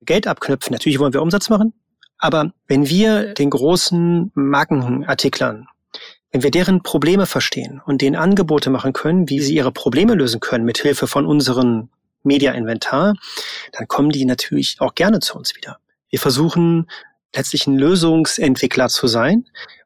Geld 0.01 0.27
abknüpfen. 0.27 0.73
Natürlich 0.73 0.99
wollen 0.99 1.13
wir 1.13 1.21
Umsatz 1.21 1.49
machen, 1.49 1.73
aber 2.17 2.53
wenn 2.67 2.89
wir 2.89 3.33
den 3.33 3.49
großen 3.49 4.31
Markenartiklern, 4.35 5.67
wenn 6.31 6.43
wir 6.43 6.51
deren 6.51 6.83
Probleme 6.83 7.25
verstehen 7.25 7.81
und 7.85 8.01
denen 8.01 8.15
Angebote 8.15 8.69
machen 8.69 8.93
können, 8.93 9.29
wie 9.29 9.39
sie 9.39 9.55
ihre 9.55 9.71
Probleme 9.71 10.15
lösen 10.15 10.39
können 10.39 10.65
mit 10.65 10.77
Hilfe 10.79 11.07
von 11.07 11.25
unserem 11.25 11.89
Media-Inventar, 12.23 13.13
dann 13.71 13.87
kommen 13.87 14.09
die 14.09 14.25
natürlich 14.25 14.77
auch 14.79 14.95
gerne 14.95 15.19
zu 15.19 15.37
uns 15.37 15.55
wieder. 15.55 15.77
Wir 16.09 16.19
versuchen 16.19 16.87
letztlich 17.33 17.67
ein 17.67 17.77
Lösungsentwickler 17.77 18.89
zu 18.89 19.07
sein, 19.07 19.45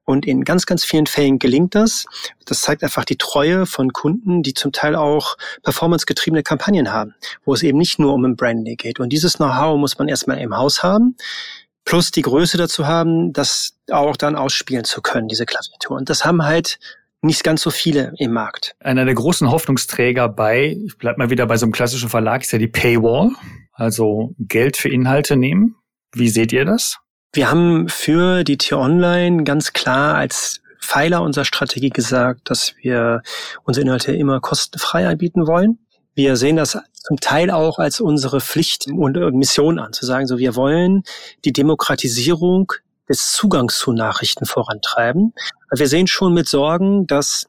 und 0.09 0.25
in 0.25 0.43
ganz, 0.43 0.65
ganz 0.65 0.83
vielen 0.83 1.05
Fällen 1.05 1.37
gelingt 1.37 1.75
das. 1.75 2.05
Das 2.45 2.61
zeigt 2.61 2.81
einfach 2.81 3.05
die 3.05 3.17
Treue 3.17 3.67
von 3.67 3.93
Kunden, 3.93 4.41
die 4.41 4.55
zum 4.55 4.71
Teil 4.71 4.95
auch 4.95 5.37
performancegetriebene 5.61 6.41
Kampagnen 6.41 6.91
haben, 6.91 7.13
wo 7.45 7.53
es 7.53 7.61
eben 7.61 7.77
nicht 7.77 7.99
nur 7.99 8.15
um 8.15 8.25
ein 8.25 8.35
Branding 8.35 8.75
geht. 8.75 8.99
Und 8.99 9.09
dieses 9.13 9.35
Know-how 9.35 9.77
muss 9.77 9.99
man 9.99 10.07
erstmal 10.07 10.39
im 10.39 10.57
Haus 10.57 10.81
haben, 10.81 11.15
plus 11.85 12.09
die 12.09 12.23
Größe 12.23 12.57
dazu 12.57 12.87
haben, 12.87 13.33
das 13.33 13.75
auch 13.91 14.17
dann 14.17 14.35
ausspielen 14.35 14.83
zu 14.83 15.03
können, 15.03 15.27
diese 15.27 15.45
Klaviatur. 15.45 15.97
Und 15.97 16.09
das 16.09 16.25
haben 16.25 16.43
halt 16.43 16.79
nicht 17.21 17.43
ganz 17.43 17.61
so 17.61 17.69
viele 17.69 18.11
im 18.17 18.31
Markt. 18.31 18.75
Einer 18.79 19.05
der 19.05 19.13
großen 19.13 19.51
Hoffnungsträger 19.51 20.27
bei, 20.27 20.75
ich 20.87 20.97
bleib 20.97 21.19
mal 21.19 21.29
wieder 21.29 21.45
bei 21.45 21.57
so 21.57 21.67
einem 21.67 21.71
klassischen 21.71 22.09
Verlag, 22.09 22.41
ist 22.41 22.51
ja 22.51 22.57
die 22.57 22.67
Paywall, 22.67 23.29
also 23.73 24.33
Geld 24.39 24.75
für 24.75 24.89
Inhalte 24.89 25.35
nehmen. 25.35 25.75
Wie 26.13 26.29
seht 26.29 26.51
ihr 26.51 26.65
das? 26.65 26.97
Wir 27.31 27.51
haben 27.51 27.89
für 27.89 28.43
die 28.43 28.57
T-Online 28.57 29.43
ganz 29.43 29.73
klar 29.73 30.15
als 30.15 30.61
Pfeiler 30.81 31.21
unserer 31.21 31.45
Strategie 31.45 31.89
gesagt, 31.89 32.49
dass 32.49 32.73
wir 32.81 33.21
unsere 33.65 33.85
Inhalte 33.85 34.13
immer 34.13 34.39
kostenfrei 34.39 35.07
anbieten 35.07 35.45
wollen. 35.45 35.77
Wir 36.15 36.35
sehen 36.35 36.55
das 36.55 36.77
zum 36.93 37.19
Teil 37.19 37.51
auch 37.51 37.77
als 37.77 38.01
unsere 38.01 38.41
Pflicht 38.41 38.87
und 38.87 39.15
Mission 39.35 39.77
an, 39.77 39.93
zu 39.93 40.05
sagen, 40.05 40.25
so 40.25 40.39
wir 40.39 40.55
wollen 40.55 41.03
die 41.45 41.53
Demokratisierung 41.53 42.73
des 43.07 43.31
Zugangs 43.31 43.77
zu 43.77 43.93
Nachrichten 43.93 44.45
vorantreiben. 44.45 45.33
Wir 45.71 45.87
sehen 45.87 46.07
schon 46.07 46.33
mit 46.33 46.47
Sorgen, 46.47 47.05
dass 47.05 47.47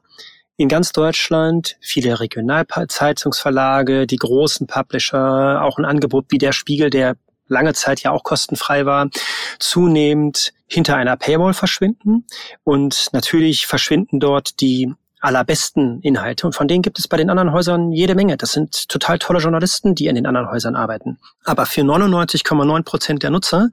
in 0.56 0.68
ganz 0.68 0.92
Deutschland 0.92 1.78
viele 1.80 2.20
Regionalzeitungsverlage, 2.20 4.06
die 4.06 4.16
großen 4.16 4.66
Publisher, 4.66 5.62
auch 5.64 5.78
ein 5.78 5.86
Angebot 5.86 6.26
wie 6.28 6.38
der 6.38 6.52
Spiegel, 6.52 6.90
der 6.90 7.16
lange 7.50 7.74
Zeit 7.74 8.00
ja 8.00 8.10
auch 8.12 8.22
kostenfrei 8.22 8.86
war, 8.86 9.10
zunehmend 9.58 10.52
hinter 10.66 10.96
einer 10.96 11.16
Paywall 11.16 11.52
verschwinden. 11.52 12.24
Und 12.64 13.08
natürlich 13.12 13.66
verschwinden 13.66 14.20
dort 14.20 14.60
die 14.60 14.94
allerbesten 15.20 16.00
Inhalte. 16.00 16.46
Und 16.46 16.54
von 16.54 16.66
denen 16.66 16.82
gibt 16.82 16.98
es 16.98 17.06
bei 17.06 17.16
den 17.16 17.28
anderen 17.28 17.52
Häusern 17.52 17.92
jede 17.92 18.14
Menge. 18.14 18.36
Das 18.36 18.52
sind 18.52 18.88
total 18.88 19.18
tolle 19.18 19.40
Journalisten, 19.40 19.94
die 19.94 20.06
in 20.06 20.14
den 20.14 20.26
anderen 20.26 20.50
Häusern 20.50 20.76
arbeiten. 20.76 21.18
Aber 21.44 21.66
für 21.66 21.82
99,9 21.82 22.82
Prozent 22.84 23.22
der 23.22 23.30
Nutzer 23.30 23.68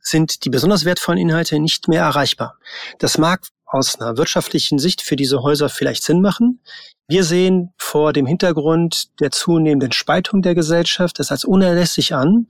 sind 0.00 0.44
die 0.44 0.50
besonders 0.50 0.84
wertvollen 0.84 1.20
Inhalte 1.20 1.60
nicht 1.60 1.86
mehr 1.86 2.02
erreichbar. 2.02 2.58
Das 2.98 3.18
mag 3.18 3.42
aus 3.64 3.98
einer 4.00 4.16
wirtschaftlichen 4.16 4.78
Sicht 4.78 5.00
für 5.00 5.16
diese 5.16 5.42
Häuser 5.42 5.68
vielleicht 5.68 6.02
Sinn 6.02 6.20
machen. 6.20 6.60
Wir 7.08 7.24
sehen 7.24 7.72
vor 7.78 8.12
dem 8.12 8.26
Hintergrund 8.26 9.18
der 9.20 9.30
zunehmenden 9.30 9.92
Spaltung 9.92 10.42
der 10.42 10.54
Gesellschaft 10.54 11.20
es 11.20 11.30
als 11.30 11.44
unerlässlich 11.44 12.14
an, 12.14 12.48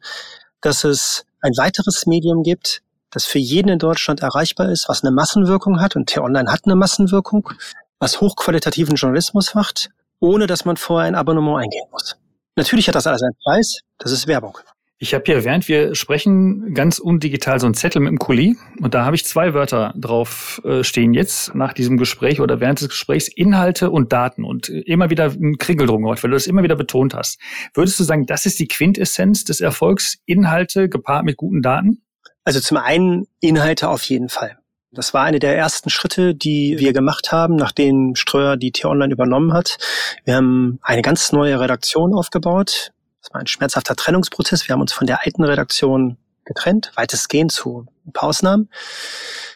dass 0.62 0.84
es 0.84 1.26
ein 1.42 1.52
weiteres 1.56 2.06
Medium 2.06 2.42
gibt, 2.42 2.82
das 3.10 3.26
für 3.26 3.38
jeden 3.38 3.68
in 3.68 3.78
Deutschland 3.78 4.20
erreichbar 4.20 4.70
ist, 4.70 4.88
was 4.88 5.04
eine 5.04 5.12
Massenwirkung 5.12 5.80
hat 5.80 5.96
und 5.96 6.06
T-Online 6.06 6.50
hat 6.50 6.62
eine 6.64 6.76
Massenwirkung, 6.76 7.50
was 7.98 8.20
hochqualitativen 8.20 8.94
Journalismus 8.94 9.54
macht, 9.54 9.90
ohne 10.18 10.46
dass 10.46 10.64
man 10.64 10.76
vorher 10.76 11.08
ein 11.08 11.14
Abonnement 11.14 11.62
eingehen 11.62 11.86
muss. 11.90 12.16
Natürlich 12.56 12.88
hat 12.88 12.94
das 12.94 13.06
alles 13.06 13.22
einen 13.22 13.36
Preis, 13.44 13.80
das 13.98 14.12
ist 14.12 14.26
Werbung. 14.26 14.58
Ich 15.02 15.14
habe 15.14 15.24
hier, 15.26 15.42
während 15.42 15.66
wir 15.66 15.96
sprechen, 15.96 16.74
ganz 16.74 17.00
undigital 17.00 17.58
so 17.58 17.66
einen 17.66 17.74
Zettel 17.74 18.00
mit 18.00 18.10
dem 18.10 18.20
Kuli. 18.20 18.56
Und 18.80 18.94
da 18.94 19.04
habe 19.04 19.16
ich 19.16 19.24
zwei 19.24 19.52
Wörter 19.52 19.92
drauf 19.96 20.62
äh, 20.64 20.84
stehen 20.84 21.12
jetzt 21.12 21.56
nach 21.56 21.72
diesem 21.72 21.96
Gespräch 21.96 22.40
oder 22.40 22.60
während 22.60 22.80
des 22.80 22.88
Gesprächs. 22.88 23.26
Inhalte 23.26 23.90
und 23.90 24.12
Daten. 24.12 24.44
Und 24.44 24.68
immer 24.68 25.10
wieder 25.10 25.24
ein 25.24 25.58
Kringel 25.58 25.88
drum 25.88 26.02
gemacht, 26.04 26.22
weil 26.22 26.30
du 26.30 26.36
das 26.36 26.46
immer 26.46 26.62
wieder 26.62 26.76
betont 26.76 27.14
hast. 27.14 27.40
Würdest 27.74 27.98
du 27.98 28.04
sagen, 28.04 28.26
das 28.26 28.46
ist 28.46 28.60
die 28.60 28.68
Quintessenz 28.68 29.42
des 29.42 29.60
Erfolgs? 29.60 30.18
Inhalte 30.24 30.88
gepaart 30.88 31.24
mit 31.24 31.36
guten 31.36 31.62
Daten? 31.62 32.02
Also 32.44 32.60
zum 32.60 32.76
einen 32.76 33.26
Inhalte 33.40 33.88
auf 33.88 34.04
jeden 34.04 34.28
Fall. 34.28 34.56
Das 34.92 35.12
war 35.12 35.24
eine 35.24 35.40
der 35.40 35.56
ersten 35.56 35.90
Schritte, 35.90 36.32
die 36.36 36.76
wir 36.78 36.92
gemacht 36.92 37.32
haben, 37.32 37.56
nachdem 37.56 38.14
Ströer 38.14 38.56
die 38.56 38.70
T-Online 38.70 39.12
übernommen 39.12 39.52
hat. 39.52 39.78
Wir 40.24 40.36
haben 40.36 40.78
eine 40.80 41.02
ganz 41.02 41.32
neue 41.32 41.58
Redaktion 41.58 42.14
aufgebaut 42.14 42.92
das 43.22 43.32
war 43.32 43.40
ein 43.40 43.46
schmerzhafter 43.46 43.94
Trennungsprozess. 43.94 44.66
Wir 44.66 44.72
haben 44.74 44.80
uns 44.80 44.92
von 44.92 45.06
der 45.06 45.24
alten 45.24 45.44
Redaktion 45.44 46.18
getrennt, 46.44 46.90
weitestgehend 46.96 47.52
zu 47.52 47.86
ein 48.04 48.12
paar 48.12 48.28
Ausnahmen, 48.28 48.68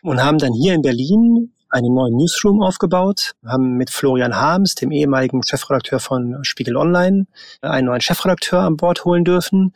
und 0.02 0.22
haben 0.22 0.38
dann 0.38 0.52
hier 0.52 0.74
in 0.74 0.83
Berlin 0.83 1.52
einen 1.77 1.93
neuen 1.93 2.17
Newsroom 2.17 2.62
aufgebaut, 2.62 3.33
wir 3.43 3.53
haben 3.53 3.77
mit 3.77 3.91
Florian 3.91 4.35
Harms, 4.35 4.77
dem 4.77 4.91
ehemaligen 4.93 5.43
Chefredakteur 5.43 6.01
von 6.01 6.39
Spiegel 6.43 6.75
Online, 6.75 7.27
einen 7.61 7.89
neuen 7.89 8.01
Chefredakteur 8.01 8.61
an 8.61 8.79
Bord 8.79 9.05
holen 9.05 9.25
dürfen, 9.25 9.75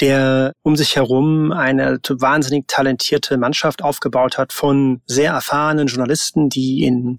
der 0.00 0.54
um 0.62 0.74
sich 0.74 0.96
herum 0.96 1.52
eine 1.52 1.98
wahnsinnig 2.08 2.66
talentierte 2.66 3.36
Mannschaft 3.36 3.84
aufgebaut 3.84 4.38
hat 4.38 4.54
von 4.54 5.02
sehr 5.06 5.32
erfahrenen 5.32 5.86
Journalisten, 5.86 6.48
die 6.48 6.84
in 6.84 7.18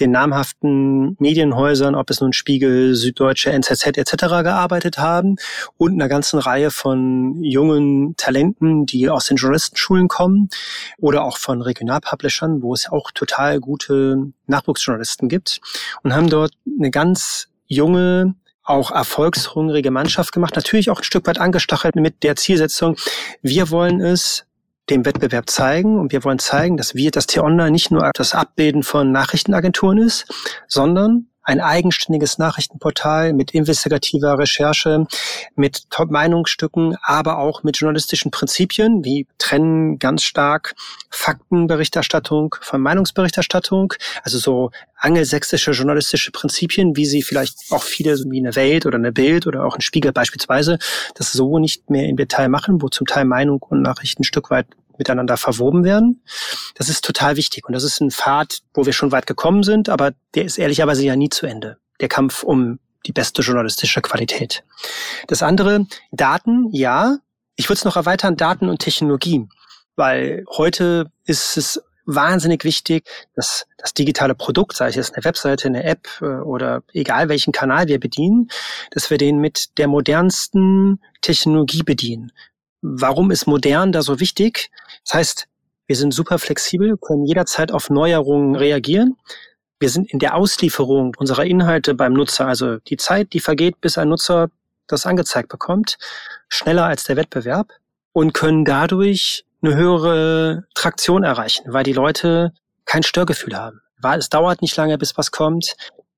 den 0.00 0.10
namhaften 0.10 1.16
Medienhäusern, 1.20 1.94
ob 1.94 2.10
es 2.10 2.20
nun 2.20 2.32
Spiegel, 2.32 2.96
Süddeutsche, 2.96 3.52
NZZ 3.52 3.98
etc. 3.98 4.16
gearbeitet 4.42 4.98
haben 4.98 5.36
und 5.76 5.92
einer 5.92 6.08
ganzen 6.08 6.40
Reihe 6.40 6.72
von 6.72 7.40
jungen 7.44 8.16
Talenten, 8.16 8.84
die 8.86 9.08
aus 9.08 9.26
den 9.26 9.36
Journalistenschulen 9.36 10.08
kommen 10.08 10.48
oder 10.98 11.22
auch 11.22 11.38
von 11.38 11.62
Regionalpublishern, 11.62 12.62
wo 12.62 12.74
es 12.74 12.90
auch 12.90 13.12
total 13.12 13.59
gute 13.60 14.32
Nachwuchsjournalisten 14.46 15.28
gibt 15.28 15.60
und 16.02 16.14
haben 16.14 16.28
dort 16.28 16.52
eine 16.78 16.90
ganz 16.90 17.48
junge 17.66 18.34
auch 18.62 18.90
erfolgshungrige 18.90 19.90
Mannschaft 19.90 20.32
gemacht, 20.32 20.54
natürlich 20.54 20.90
auch 20.90 20.98
ein 20.98 21.04
Stück 21.04 21.26
weit 21.26 21.40
angestachelt 21.40 21.96
mit 21.96 22.22
der 22.22 22.36
Zielsetzung, 22.36 22.96
wir 23.42 23.70
wollen 23.70 24.00
es 24.00 24.46
dem 24.90 25.04
Wettbewerb 25.04 25.48
zeigen 25.48 25.98
und 25.98 26.12
wir 26.12 26.24
wollen 26.24 26.38
zeigen, 26.38 26.76
dass 26.76 26.94
wir, 26.94 27.10
das 27.10 27.26
T-Online 27.26 27.70
nicht 27.70 27.90
nur 27.90 28.10
das 28.14 28.34
Abbilden 28.34 28.82
von 28.82 29.12
Nachrichtenagenturen 29.12 29.98
ist, 29.98 30.26
sondern 30.66 31.29
ein 31.50 31.60
eigenständiges 31.60 32.38
Nachrichtenportal 32.38 33.32
mit 33.32 33.50
investigativer 33.50 34.38
Recherche, 34.38 35.06
mit 35.56 35.90
Top-Meinungsstücken, 35.90 36.96
aber 37.02 37.38
auch 37.38 37.64
mit 37.64 37.76
journalistischen 37.78 38.30
Prinzipien. 38.30 39.04
wie 39.04 39.26
trennen 39.38 39.98
ganz 39.98 40.22
stark 40.22 40.74
Faktenberichterstattung 41.10 42.54
von 42.60 42.80
Meinungsberichterstattung, 42.80 43.94
also 44.22 44.38
so 44.38 44.70
angelsächsische 45.00 45.72
journalistische 45.72 46.30
Prinzipien, 46.30 46.96
wie 46.96 47.06
sie 47.06 47.22
vielleicht 47.22 47.56
auch 47.70 47.82
viele, 47.82 48.16
wie 48.30 48.38
eine 48.38 48.54
Welt 48.54 48.86
oder 48.86 48.96
eine 48.96 49.12
Bild 49.12 49.46
oder 49.46 49.64
auch 49.64 49.74
ein 49.74 49.80
Spiegel 49.80 50.12
beispielsweise, 50.12 50.78
das 51.14 51.32
so 51.32 51.58
nicht 51.58 51.90
mehr 51.90 52.06
im 52.08 52.16
Detail 52.16 52.48
machen, 52.48 52.82
wo 52.82 52.88
zum 52.88 53.06
Teil 53.06 53.24
Meinung 53.24 53.62
und 53.62 53.82
Nachrichten 53.82 54.22
ein 54.22 54.24
Stück 54.24 54.50
weit 54.50 54.66
miteinander 54.98 55.38
verwoben 55.38 55.82
werden. 55.82 56.22
Das 56.74 56.90
ist 56.90 57.04
total 57.04 57.36
wichtig 57.36 57.66
und 57.66 57.72
das 57.72 57.84
ist 57.84 58.00
ein 58.00 58.10
Pfad, 58.10 58.60
wo 58.74 58.84
wir 58.84 58.92
schon 58.92 59.12
weit 59.12 59.26
gekommen 59.26 59.62
sind, 59.62 59.88
aber 59.88 60.12
der 60.34 60.44
ist 60.44 60.58
ehrlicherweise 60.58 61.04
ja 61.04 61.16
nie 61.16 61.30
zu 61.30 61.46
Ende. 61.46 61.78
Der 62.00 62.08
Kampf 62.08 62.42
um 62.42 62.78
die 63.06 63.12
beste 63.12 63.40
journalistische 63.40 64.02
Qualität. 64.02 64.62
Das 65.26 65.42
andere, 65.42 65.86
Daten, 66.12 66.68
ja. 66.72 67.16
Ich 67.56 67.68
würde 67.68 67.78
es 67.78 67.84
noch 67.84 67.96
erweitern, 67.96 68.36
Daten 68.36 68.68
und 68.68 68.80
Technologie, 68.80 69.46
weil 69.96 70.44
heute 70.56 71.10
ist 71.24 71.56
es 71.56 71.82
wahnsinnig 72.14 72.64
wichtig, 72.64 73.08
dass 73.34 73.66
das 73.78 73.94
digitale 73.94 74.34
Produkt, 74.34 74.76
sei 74.76 74.88
es 74.88 75.12
eine 75.12 75.24
Webseite, 75.24 75.68
eine 75.68 75.84
App 75.84 76.08
äh, 76.20 76.24
oder 76.24 76.82
egal 76.92 77.28
welchen 77.28 77.52
Kanal 77.52 77.88
wir 77.88 78.00
bedienen, 78.00 78.48
dass 78.90 79.10
wir 79.10 79.18
den 79.18 79.38
mit 79.38 79.78
der 79.78 79.88
modernsten 79.88 81.00
Technologie 81.20 81.82
bedienen. 81.82 82.32
Warum 82.82 83.30
ist 83.30 83.46
modern 83.46 83.92
da 83.92 84.02
so 84.02 84.20
wichtig? 84.20 84.70
Das 85.04 85.14
heißt, 85.14 85.48
wir 85.86 85.96
sind 85.96 86.14
super 86.14 86.38
flexibel, 86.38 86.96
können 86.96 87.24
jederzeit 87.24 87.72
auf 87.72 87.90
Neuerungen 87.90 88.54
reagieren. 88.54 89.16
Wir 89.78 89.90
sind 89.90 90.10
in 90.10 90.18
der 90.18 90.36
Auslieferung 90.36 91.14
unserer 91.18 91.44
Inhalte 91.44 91.94
beim 91.94 92.12
Nutzer, 92.12 92.46
also 92.46 92.78
die 92.78 92.96
Zeit, 92.96 93.32
die 93.32 93.40
vergeht, 93.40 93.80
bis 93.80 93.98
ein 93.98 94.08
Nutzer 94.08 94.50
das 94.86 95.06
angezeigt 95.06 95.48
bekommt, 95.48 95.98
schneller 96.48 96.84
als 96.84 97.04
der 97.04 97.16
Wettbewerb 97.16 97.72
und 98.12 98.34
können 98.34 98.64
dadurch 98.64 99.44
eine 99.62 99.74
höhere 99.74 100.64
Traktion 100.74 101.22
erreichen, 101.24 101.72
weil 101.72 101.84
die 101.84 101.92
Leute 101.92 102.52
kein 102.84 103.02
Störgefühl 103.02 103.56
haben. 103.56 103.80
Es 104.16 104.28
dauert 104.28 104.62
nicht 104.62 104.76
lange, 104.76 104.96
bis 104.98 105.16
was 105.16 105.30
kommt. 105.30 105.76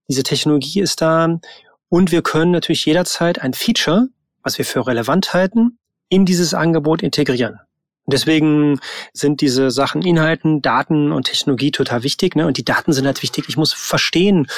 Diese 0.08 0.22
Technologie 0.22 0.80
ist 0.80 1.00
da 1.00 1.40
und 1.88 2.12
wir 2.12 2.22
können 2.22 2.52
natürlich 2.52 2.84
jederzeit 2.86 3.40
ein 3.40 3.54
Feature, 3.54 4.08
was 4.42 4.58
wir 4.58 4.64
für 4.64 4.86
relevant 4.86 5.34
halten, 5.34 5.78
in 6.08 6.24
dieses 6.24 6.54
Angebot 6.54 7.02
integrieren. 7.02 7.58
Und 8.04 8.14
deswegen 8.14 8.80
sind 9.12 9.40
diese 9.40 9.70
Sachen 9.70 10.02
Inhalten, 10.02 10.60
Daten 10.60 11.12
und 11.12 11.24
Technologie 11.24 11.70
total 11.70 12.02
wichtig. 12.02 12.34
Ne? 12.34 12.46
Und 12.46 12.56
die 12.56 12.64
Daten 12.64 12.92
sind 12.92 13.06
halt 13.06 13.22
wichtig. 13.22 13.44
Ich 13.48 13.56
muss 13.56 13.72
verstehen, 13.72 14.48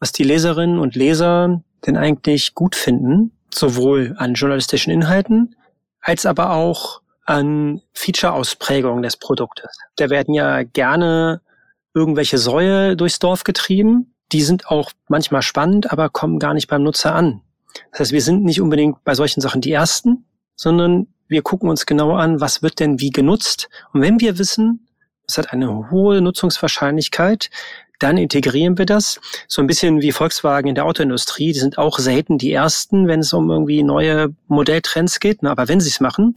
was 0.00 0.12
die 0.12 0.24
Leserinnen 0.24 0.78
und 0.78 0.96
Leser 0.96 1.62
denn 1.86 1.96
eigentlich 1.96 2.54
gut 2.54 2.74
finden, 2.74 3.32
sowohl 3.54 4.14
an 4.18 4.34
journalistischen 4.34 4.92
Inhalten 4.92 5.54
als 6.00 6.26
aber 6.26 6.50
auch 6.50 7.02
an 7.24 7.80
Feature-Ausprägungen 7.92 9.02
des 9.02 9.16
Produktes. 9.16 9.78
Da 9.96 10.10
werden 10.10 10.34
ja 10.34 10.62
gerne 10.62 11.40
irgendwelche 11.94 12.38
Säue 12.38 12.96
durchs 12.96 13.18
Dorf 13.18 13.44
getrieben. 13.44 14.14
Die 14.32 14.42
sind 14.42 14.68
auch 14.68 14.92
manchmal 15.08 15.42
spannend, 15.42 15.92
aber 15.92 16.08
kommen 16.08 16.38
gar 16.38 16.54
nicht 16.54 16.68
beim 16.68 16.82
Nutzer 16.82 17.14
an. 17.14 17.42
Das 17.92 18.00
heißt, 18.00 18.12
wir 18.12 18.22
sind 18.22 18.44
nicht 18.44 18.60
unbedingt 18.60 19.02
bei 19.04 19.14
solchen 19.14 19.40
Sachen 19.40 19.60
die 19.60 19.72
Ersten, 19.72 20.24
sondern 20.56 21.08
wir 21.28 21.42
gucken 21.42 21.68
uns 21.68 21.86
genau 21.86 22.14
an, 22.16 22.40
was 22.40 22.62
wird 22.62 22.80
denn 22.80 23.00
wie 23.00 23.10
genutzt. 23.10 23.68
Und 23.92 24.02
wenn 24.02 24.20
wir 24.20 24.38
wissen, 24.38 24.88
es 25.26 25.38
hat 25.38 25.52
eine 25.52 25.90
hohe 25.90 26.20
Nutzungswahrscheinlichkeit, 26.20 27.50
dann 28.00 28.16
integrieren 28.16 28.78
wir 28.78 28.86
das. 28.86 29.20
So 29.46 29.60
ein 29.60 29.66
bisschen 29.66 30.00
wie 30.00 30.10
Volkswagen 30.10 30.68
in 30.68 30.74
der 30.74 30.86
Autoindustrie. 30.86 31.52
Die 31.52 31.60
sind 31.60 31.78
auch 31.78 31.98
selten 31.98 32.38
die 32.38 32.52
Ersten, 32.52 33.06
wenn 33.06 33.20
es 33.20 33.32
um 33.32 33.50
irgendwie 33.50 33.82
neue 33.82 34.34
Modelltrends 34.48 35.20
geht. 35.20 35.44
Aber 35.44 35.68
wenn 35.68 35.80
sie 35.80 35.90
es 35.90 36.00
machen, 36.00 36.34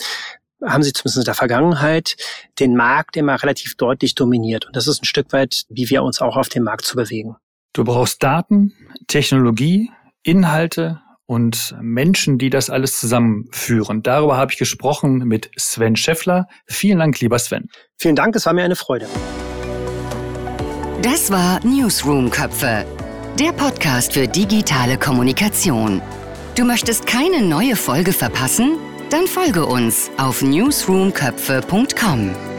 haben 0.65 0.83
sie 0.83 0.93
zumindest 0.93 1.17
in 1.17 1.23
der 1.25 1.33
Vergangenheit 1.33 2.15
den 2.59 2.75
Markt 2.75 3.17
immer 3.17 3.41
relativ 3.41 3.75
deutlich 3.75 4.15
dominiert. 4.15 4.65
Und 4.65 4.75
das 4.75 4.87
ist 4.87 5.01
ein 5.01 5.05
Stück 5.05 5.33
weit, 5.33 5.63
wie 5.69 5.89
wir 5.89 6.03
uns 6.03 6.21
auch 6.21 6.37
auf 6.37 6.49
dem 6.49 6.63
Markt 6.63 6.85
zu 6.85 6.95
bewegen. 6.95 7.35
Du 7.73 7.83
brauchst 7.83 8.21
Daten, 8.21 8.73
Technologie, 9.07 9.89
Inhalte 10.23 11.01
und 11.25 11.75
Menschen, 11.81 12.37
die 12.37 12.49
das 12.49 12.69
alles 12.69 12.99
zusammenführen. 12.99 14.03
Darüber 14.03 14.37
habe 14.37 14.51
ich 14.51 14.59
gesprochen 14.59 15.19
mit 15.19 15.49
Sven 15.57 15.95
Scheffler. 15.95 16.47
Vielen 16.67 16.99
Dank, 16.99 17.19
lieber 17.19 17.39
Sven. 17.39 17.69
Vielen 17.97 18.15
Dank, 18.15 18.35
es 18.35 18.45
war 18.45 18.53
mir 18.53 18.63
eine 18.63 18.75
Freude. 18.75 19.07
Das 21.01 21.31
war 21.31 21.59
Newsroom 21.65 22.29
Köpfe, 22.29 22.85
der 23.39 23.51
Podcast 23.51 24.13
für 24.13 24.27
digitale 24.27 24.97
Kommunikation. 24.97 26.01
Du 26.55 26.65
möchtest 26.65 27.07
keine 27.07 27.41
neue 27.41 27.75
Folge 27.75 28.13
verpassen? 28.13 28.77
Dann 29.13 29.27
folge 29.27 29.67
uns 29.67 30.09
auf 30.17 30.41
newsroomköpfe.com. 30.41 32.52